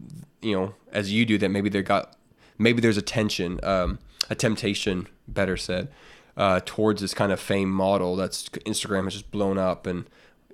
[0.42, 2.16] you know, as you do, that maybe they got,
[2.58, 5.90] maybe there's a tension, um, a temptation, better said,
[6.38, 10.06] uh, towards this kind of fame model that's Instagram has just blown up and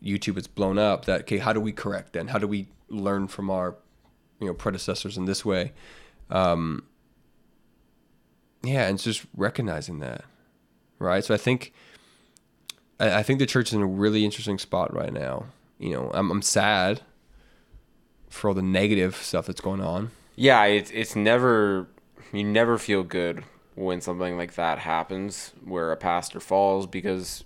[0.03, 1.05] YouTube has blown up.
[1.05, 2.27] That okay, how do we correct then?
[2.27, 3.75] How do we learn from our,
[4.39, 5.73] you know, predecessors in this way?
[6.29, 6.83] Um,
[8.63, 10.23] yeah, and just recognizing that,
[10.99, 11.23] right?
[11.23, 11.73] So I think,
[12.99, 15.45] I, I think the church is in a really interesting spot right now.
[15.79, 17.01] You know, I'm, I'm sad
[18.31, 20.09] for all the negative stuff that's going on.
[20.35, 21.87] Yeah, it's it's never
[22.33, 23.43] you never feel good
[23.75, 27.43] when something like that happens where a pastor falls because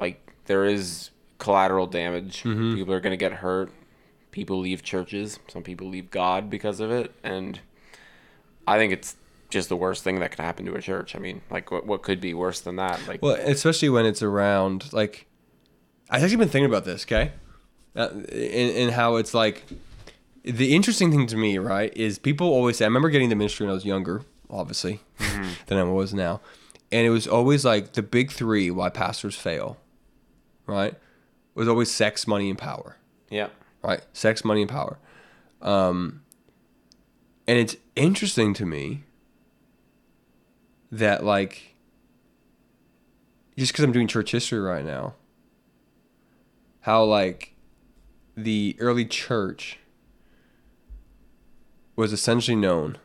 [0.00, 2.42] like there is collateral damage.
[2.74, 3.70] People are going to get hurt.
[4.30, 5.38] People leave churches.
[5.48, 7.60] Some people leave God because of it and
[8.66, 9.16] I think it's
[9.50, 11.14] just the worst thing that could happen to a church.
[11.14, 13.06] I mean, like what what could be worse than that?
[13.06, 15.26] Like Well, especially when it's around like
[16.08, 17.32] I've actually been thinking about this, okay?
[17.94, 19.64] Uh, in, in how it's like
[20.44, 23.66] the interesting thing to me, right, is people always say I remember getting the ministry
[23.66, 25.00] when I was younger, obviously,
[25.66, 26.40] than I was now.
[26.90, 29.78] And it was always like the big three why pastors fail,
[30.66, 30.94] right?
[31.54, 32.96] Was always sex, money, and power
[33.32, 33.48] yeah.
[33.82, 34.02] right?
[34.12, 34.98] Sex, money, and power.
[35.60, 36.22] Um,
[37.48, 39.04] and it's interesting to me
[40.92, 41.76] that, like,
[43.56, 45.14] just because I'm doing church history right now,
[46.82, 47.54] how, like,
[48.36, 49.78] the early church
[51.96, 52.98] was essentially known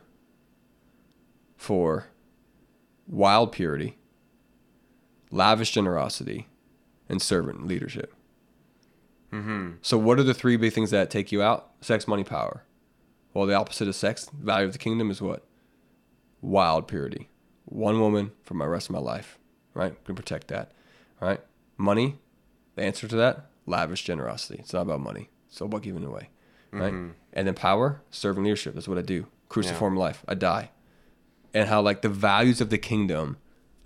[1.56, 2.08] for
[3.06, 3.98] wild purity,
[5.30, 6.48] lavish generosity,
[7.08, 8.14] and servant leadership.
[9.32, 9.72] Mm-hmm.
[9.82, 11.70] So, what are the three big things that take you out?
[11.80, 12.64] Sex, money, power.
[13.34, 15.44] Well, the opposite of sex, value of the kingdom is what?
[16.40, 17.28] Wild purity.
[17.66, 19.38] One woman for my rest of my life,
[19.74, 20.02] right?
[20.04, 20.72] Can protect that,
[21.20, 21.40] right?
[21.76, 22.18] Money,
[22.74, 24.60] the answer to that, lavish generosity.
[24.60, 25.28] It's not about money.
[25.48, 26.30] It's all about giving away,
[26.72, 26.92] right?
[26.92, 27.10] Mm-hmm.
[27.32, 28.74] And then power, serving leadership.
[28.74, 29.26] That's what I do.
[29.48, 30.24] Cruciform life.
[30.26, 30.70] I die.
[31.54, 33.36] And how like the values of the kingdom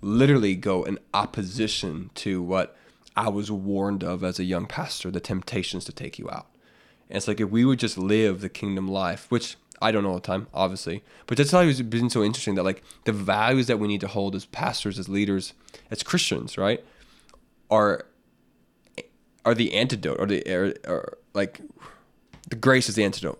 [0.01, 2.75] literally go in opposition to what
[3.15, 6.47] I was warned of as a young pastor, the temptations to take you out.
[7.09, 10.09] And it's like if we would just live the kingdom life, which I don't know
[10.09, 13.67] all the time, obviously, but that's how it's been so interesting that like the values
[13.67, 15.53] that we need to hold as pastors, as leaders,
[15.91, 16.83] as Christians, right,
[17.69, 18.05] are
[19.45, 21.59] are the antidote, or the or, or like
[22.49, 23.39] the grace is the antidote.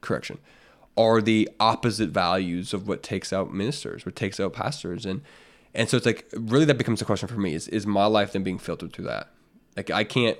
[0.00, 0.38] Correction,
[0.96, 5.22] are the opposite values of what takes out ministers, what takes out pastors, and
[5.74, 8.32] and so it's like really that becomes a question for me: is is my life
[8.32, 9.30] then being filtered through that?
[9.76, 10.38] Like I can't.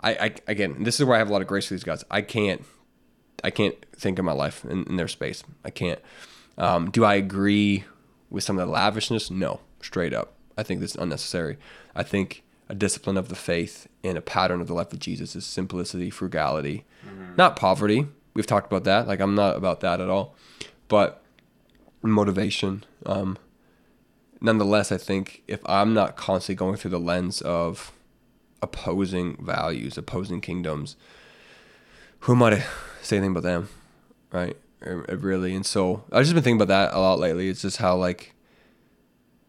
[0.00, 2.04] I, I again, this is where I have a lot of grace for these guys.
[2.10, 2.62] I can't,
[3.42, 5.44] I can't think of my life in, in their space.
[5.64, 6.00] I can't.
[6.58, 7.84] Um, do I agree
[8.30, 9.30] with some of the lavishness?
[9.30, 10.34] No, straight up.
[10.56, 11.58] I think that's unnecessary.
[11.94, 12.42] I think
[12.74, 16.10] a discipline of the faith and a pattern of the life of Jesus is simplicity,
[16.10, 16.84] frugality,
[17.36, 18.08] not poverty.
[18.34, 19.06] We've talked about that.
[19.06, 20.34] Like I'm not about that at all,
[20.88, 21.22] but
[22.02, 22.84] motivation.
[23.06, 23.38] Um,
[24.40, 27.92] nonetheless, I think if I'm not constantly going through the lens of
[28.60, 30.96] opposing values, opposing kingdoms,
[32.20, 32.64] who am I to
[33.02, 33.68] say anything about them,
[34.32, 34.56] right?
[34.80, 37.48] Really, and so I've just been thinking about that a lot lately.
[37.48, 38.33] It's just how like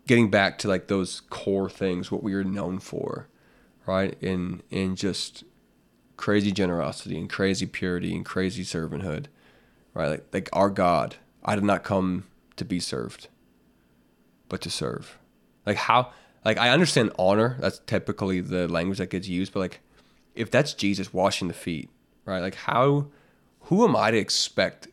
[0.07, 3.27] getting back to like those core things, what we are known for,
[3.85, 4.15] right?
[4.21, 5.43] In in just
[6.17, 9.25] crazy generosity and crazy purity and crazy servanthood,
[9.93, 10.09] right?
[10.09, 12.25] Like like our God, I did not come
[12.55, 13.27] to be served,
[14.49, 15.17] but to serve.
[15.65, 16.11] Like how
[16.43, 19.79] like I understand honor, that's typically the language that gets used, but like
[20.35, 21.89] if that's Jesus washing the feet,
[22.25, 22.41] right?
[22.41, 23.07] Like how
[23.61, 24.87] who am I to expect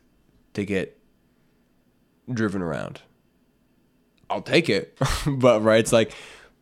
[0.53, 0.97] to get
[2.31, 3.01] driven around?
[4.33, 4.97] I'll take it.
[5.27, 6.13] but right, it's like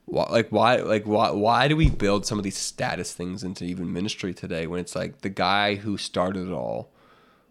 [0.06, 3.64] why, like why like why why do we build some of these status things into
[3.66, 6.92] even ministry today when it's like the guy who started it all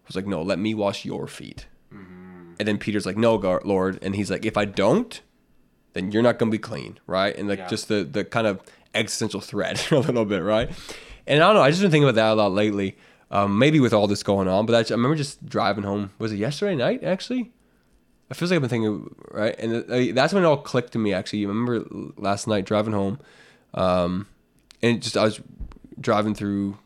[0.07, 1.65] was like no let me wash your feet
[2.59, 5.21] and then peter's like no Gar- lord and he's like if i don't
[5.93, 7.67] then you're not going to be clean right and like Yeah.
[7.67, 8.61] just the the kind of
[8.93, 10.69] existential threat a little bit, right?
[11.25, 11.61] And I don't know.
[11.61, 12.97] I just been thinking about that a lot lately.
[13.31, 16.11] Um, maybe with all this going on, but that's, I remember just driving home.
[16.19, 17.01] Was it yesterday night?
[17.03, 17.53] Actually,
[18.31, 20.99] it feels like I've been thinking right, and uh, that's when it all clicked to
[20.99, 21.13] me.
[21.13, 21.85] Actually, you remember
[22.17, 23.19] last night driving home,
[23.73, 24.25] um,
[24.81, 25.41] and just I was
[25.99, 26.77] driving through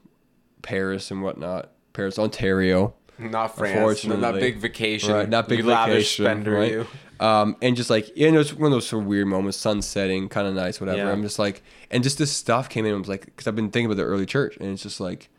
[0.64, 2.96] Paris and whatnot, Paris, Ontario.
[3.20, 4.04] Not France.
[4.06, 5.14] Not that big vacation.
[5.14, 6.72] Right, not big you lavish vacation, spender, right?
[6.72, 6.88] you.
[7.20, 9.84] Um, and just like you know, it's one of those sort of weird moments, sun
[9.84, 10.98] setting, kind of nice, whatever.
[10.98, 11.12] Yeah.
[11.12, 12.94] I'm just like, and just this stuff came in.
[12.94, 15.30] I was like, because I've been thinking about the early church, and it's just like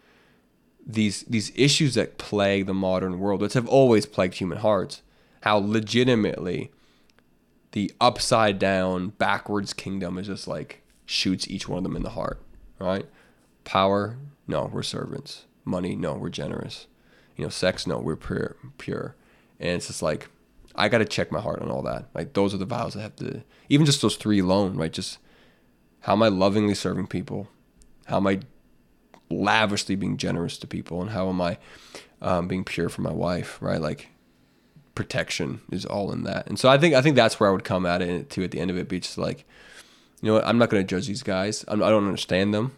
[0.87, 5.03] these these issues that plague the modern world, which have always plagued human hearts.
[5.47, 6.73] How legitimately
[7.71, 12.11] the upside down, backwards kingdom is just like shoots each one of them in the
[12.11, 12.43] heart,
[12.81, 13.07] right?
[13.63, 14.19] Power,
[14.49, 15.45] no, we're servants.
[15.65, 16.89] Money, no, we're generous.
[17.37, 19.15] You know, sex, no, we're pure, pure.
[19.61, 20.31] And it's just like,
[20.75, 22.07] I got to check my heart on all that.
[22.13, 24.93] Like, those are the vows I have to, even just those three alone, right?
[24.93, 25.19] Just
[26.01, 27.47] how am I lovingly serving people?
[28.07, 28.41] How am I
[29.31, 31.01] lavishly being generous to people?
[31.01, 31.59] And how am I
[32.21, 33.81] um, being pure for my wife, right?
[33.81, 34.09] Like,
[34.97, 36.49] protection is all in that.
[36.49, 38.43] And so I think I think that's where I would come at it too.
[38.43, 39.45] At the end of it, be just like,
[40.21, 40.47] you know what?
[40.47, 41.65] I'm not going to judge these guys.
[41.69, 42.73] I'm, I don't understand them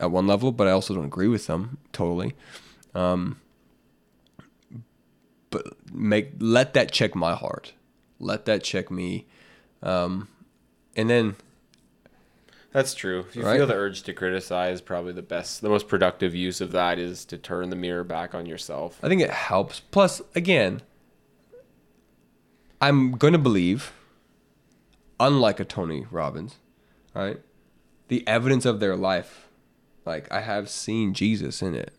[0.00, 2.34] at one level, but I also don't agree with them totally.
[2.96, 3.38] Um,
[5.50, 7.74] but make let that check my heart.
[8.18, 9.26] Let that check me.
[9.82, 10.28] Um,
[10.96, 11.36] and then
[12.72, 13.20] That's true.
[13.28, 13.56] If you Right?
[13.58, 17.24] feel the urge to criticize, probably the best, the most productive use of that is
[17.26, 18.98] to turn the mirror back on yourself.
[19.02, 19.80] I think it helps.
[19.90, 20.82] Plus, again,
[22.80, 23.92] I'm going to believe,
[25.18, 26.56] unlike a Tony Robbins,
[27.14, 27.38] right?
[28.08, 29.48] The evidence of their life,
[30.04, 31.92] like I have seen Jesus in it.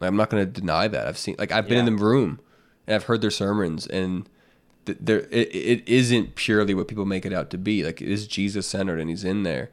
[0.00, 1.06] Like, I'm not going to deny that.
[1.06, 2.40] I've seen, like I've been in the room
[2.86, 4.26] and I've heard their sermons, and
[4.86, 7.84] th- there it, it isn't purely what people make it out to be.
[7.84, 9.70] Like it is Jesus centered, and He's in there.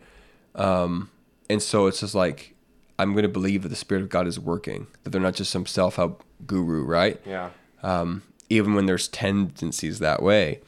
[0.55, 1.09] Um,
[1.49, 2.55] and so it's just like
[2.99, 4.87] I'm going to believe that the Spirit of God is working.
[5.03, 7.21] That they're not just some self help guru, right?
[7.25, 7.51] Yeah.
[7.83, 10.61] um, even when there's tendencies that way.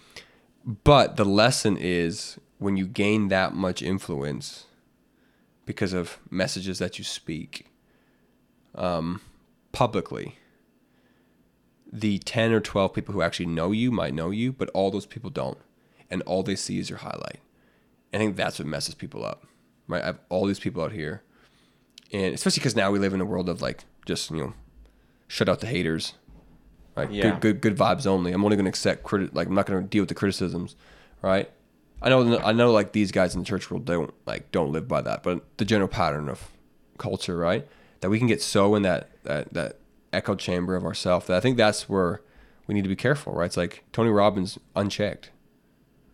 [0.66, 4.66] But the lesson is when you gain that much influence
[5.66, 7.68] because of messages that you speak
[8.76, 9.22] um,
[9.72, 10.36] publicly,
[11.92, 15.06] the 10 or 12 people who actually know you might know you, but all those
[15.06, 15.58] people don't.
[16.12, 17.40] And all they see is your highlight.
[18.14, 19.46] I think that's what messes people up,
[19.88, 20.02] right?
[20.02, 21.22] I have all these people out here.
[22.12, 24.54] And especially because now we live in a world of like, just, you know,
[25.28, 26.14] shut out the haters,
[27.00, 27.12] right?
[27.12, 27.32] Yeah.
[27.32, 28.32] Good, good, good vibes only.
[28.32, 30.76] I'm only going to accept criti- like I'm not going to deal with the criticisms,
[31.22, 31.50] right?
[32.02, 34.88] I know, I know, like these guys in the church world don't like don't live
[34.88, 36.50] by that, but the general pattern of
[36.98, 37.68] culture, right?
[38.02, 39.78] That we can get so in that that that
[40.14, 42.22] echo chamber of ourself that I think that's where
[42.68, 43.46] we need to be careful, right?
[43.48, 45.32] It's like Tony Robbins unchecked.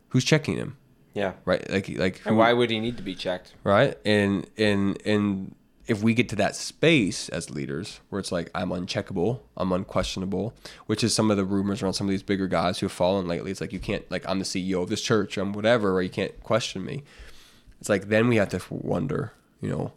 [0.09, 0.77] Who's checking him,
[1.13, 1.33] Yeah.
[1.45, 1.69] right?
[1.69, 3.53] Like like And why would he need to be checked?
[3.63, 3.95] right?
[4.05, 5.53] And and and
[5.87, 10.53] if we get to that space as leaders where it's like I'm uncheckable, I'm unquestionable,
[10.87, 13.27] which is some of the rumors around some of these bigger guys who have fallen
[13.27, 13.51] lately.
[13.51, 16.09] It's like you can't like I'm the CEO of this church, I'm whatever, or you
[16.09, 17.03] can't question me.
[17.79, 19.93] It's like then we have to wonder, you know,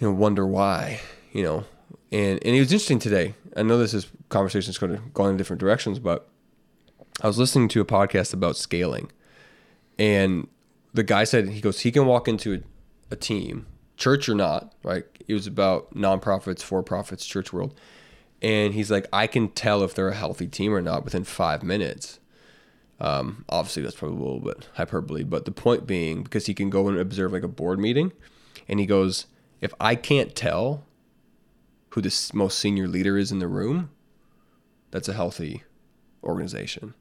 [0.00, 1.00] you know, wonder why,
[1.32, 1.64] you know.
[2.10, 3.34] And and it was interesting today.
[3.56, 6.28] I know this is conversation's going to go in different directions, but
[7.20, 9.10] I was listening to a podcast about scaling,
[9.98, 10.48] and
[10.94, 12.60] the guy said he goes he can walk into a,
[13.10, 13.66] a team,
[13.98, 15.04] church or not, right?
[15.26, 17.78] It was about nonprofits, for profits, church world,
[18.40, 21.62] and he's like, I can tell if they're a healthy team or not within five
[21.62, 22.20] minutes.
[23.00, 26.70] Um, obviously, that's probably a little bit hyperbole, but the point being, because he can
[26.70, 28.12] go and observe like a board meeting,
[28.68, 29.26] and he goes,
[29.60, 30.84] if I can't tell
[31.90, 33.90] who the most senior leader is in the room,
[34.90, 35.64] that's a healthy
[36.22, 36.94] organization,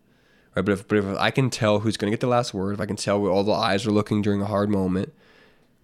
[0.56, 0.66] right?
[0.66, 2.82] But if but if I can tell who's going to get the last word, if
[2.82, 5.14] I can tell where all the eyes are looking during a hard moment,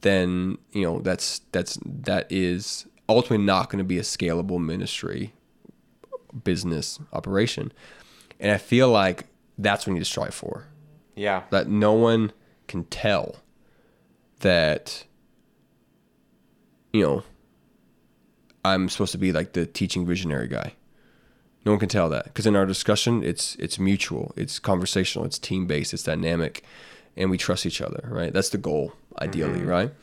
[0.04, 5.34] then you know that's that's that is ultimately not going to be a scalable ministry
[6.44, 7.74] business operation,
[8.40, 9.26] and I feel like
[9.58, 10.68] that's what we need to strive for
[11.16, 11.44] Yeah.
[11.52, 12.32] that no one
[12.68, 13.36] can tell
[14.40, 15.04] that
[16.92, 17.24] you know
[18.66, 20.74] I'm supposed to be like the teaching visionary guy.
[21.66, 25.38] No one can tell that because in our discussion, it's it's mutual, it's conversational, it's
[25.40, 26.64] team based, it's dynamic,
[27.16, 28.08] and we trust each other.
[28.10, 28.34] Right?
[28.34, 29.68] That's the goal, ideally, mm-hmm.
[29.68, 29.94] right?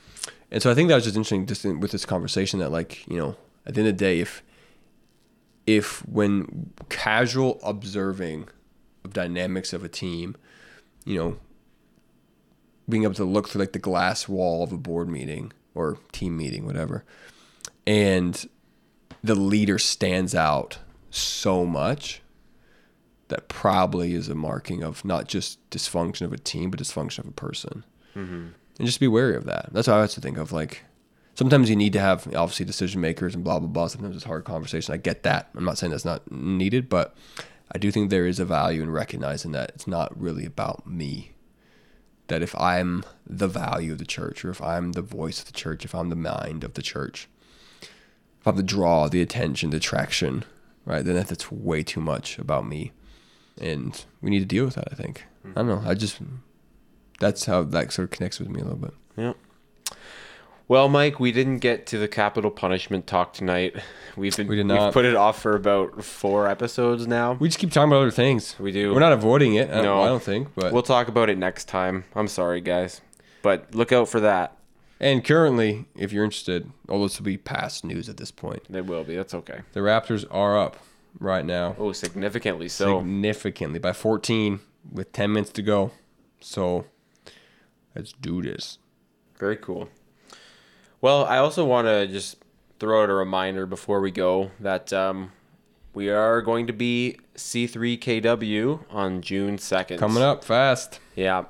[0.50, 3.06] And so I think that was just interesting, just in, with this conversation that like
[3.06, 4.42] you know at the end of the day, if
[5.66, 8.48] if when casual observing
[9.04, 10.36] of dynamics of a team,
[11.04, 11.38] you know,
[12.88, 16.36] being able to look through like the glass wall of a board meeting or team
[16.36, 17.04] meeting, whatever,
[17.86, 18.48] and
[19.22, 20.78] the leader stands out
[21.10, 22.22] so much
[23.28, 27.28] that probably is a marking of not just dysfunction of a team, but dysfunction of
[27.28, 27.84] a person.
[28.16, 28.48] Mm-hmm.
[28.80, 29.68] And just be wary of that.
[29.72, 30.84] That's how I have to think of like.
[31.34, 33.86] Sometimes you need to have obviously decision makers and blah blah blah.
[33.86, 34.92] Sometimes it's hard conversation.
[34.92, 35.50] I get that.
[35.54, 37.14] I'm not saying that's not needed, but
[37.72, 41.32] I do think there is a value in recognizing that it's not really about me.
[42.26, 45.52] That if I'm the value of the church, or if I'm the voice of the
[45.52, 47.28] church, if I'm the mind of the church,
[47.82, 50.44] if I'm the draw, the attention, the attraction,
[50.84, 52.92] right, then that's way too much about me.
[53.60, 55.24] And we need to deal with that, I think.
[55.44, 55.82] I don't know.
[55.84, 56.18] I just,
[57.20, 58.94] that's how that sort of connects with me a little bit.
[59.16, 59.32] Yeah.
[60.68, 63.74] Well, Mike, we didn't get to the capital punishment talk tonight.
[64.16, 64.92] We've been We did We've not.
[64.92, 67.32] put it off for about four episodes now.
[67.32, 68.54] We just keep talking about other things.
[68.58, 68.92] We do.
[68.94, 69.68] We're not avoiding it.
[69.68, 70.02] I don't, No.
[70.02, 70.48] I don't think.
[70.54, 72.04] But We'll talk about it next time.
[72.14, 73.00] I'm sorry, guys,
[73.42, 74.56] but look out for that.
[75.00, 78.62] and currently, if you're interested, all this will be past news at this point.
[78.72, 79.16] It will be.
[79.16, 79.60] That's okay.
[79.72, 80.76] The Raptors are up
[81.18, 82.98] right now, Oh, significantly so.
[83.00, 84.60] significantly by 14
[84.92, 85.90] with 10 minutes to go.
[86.40, 86.84] So
[87.94, 88.78] let's do this.
[89.38, 89.88] Very cool.
[91.00, 92.36] Well, I also want to just
[92.78, 95.32] throw out a reminder before we go that um,
[95.94, 99.98] we are going to be C3KW on June 2nd.
[99.98, 101.00] Coming up fast.
[101.16, 101.44] Yeah.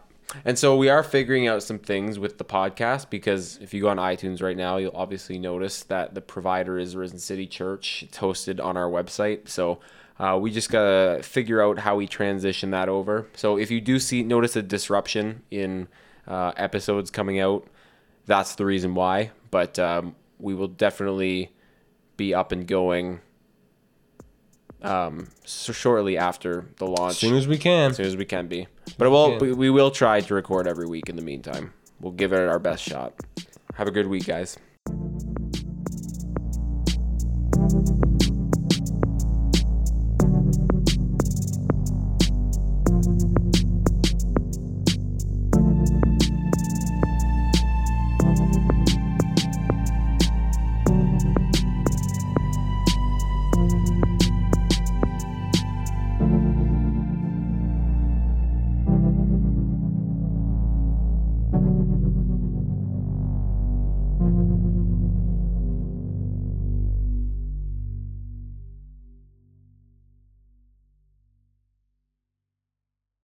[0.45, 3.89] And so we are figuring out some things with the podcast because if you go
[3.89, 8.05] on iTunes right now, you'll obviously notice that the provider is Risen City Church.
[8.05, 9.49] It's hosted on our website.
[9.49, 9.81] So
[10.19, 13.27] uh, we just got to figure out how we transition that over.
[13.35, 15.89] So if you do see notice a disruption in
[16.31, 17.67] uh, episodes coming out.
[18.27, 19.33] That's the reason why.
[19.51, 21.53] But um, we will definitely
[22.17, 23.19] be up and going
[24.81, 27.15] um, so shortly after the launch.
[27.15, 27.91] As soon as we can.
[27.91, 28.69] As soon as we can be.
[28.97, 31.73] But will, we, we will try to record every week in the meantime.
[32.01, 33.15] We'll give it our best shot.
[33.75, 34.57] Have a good week, guys.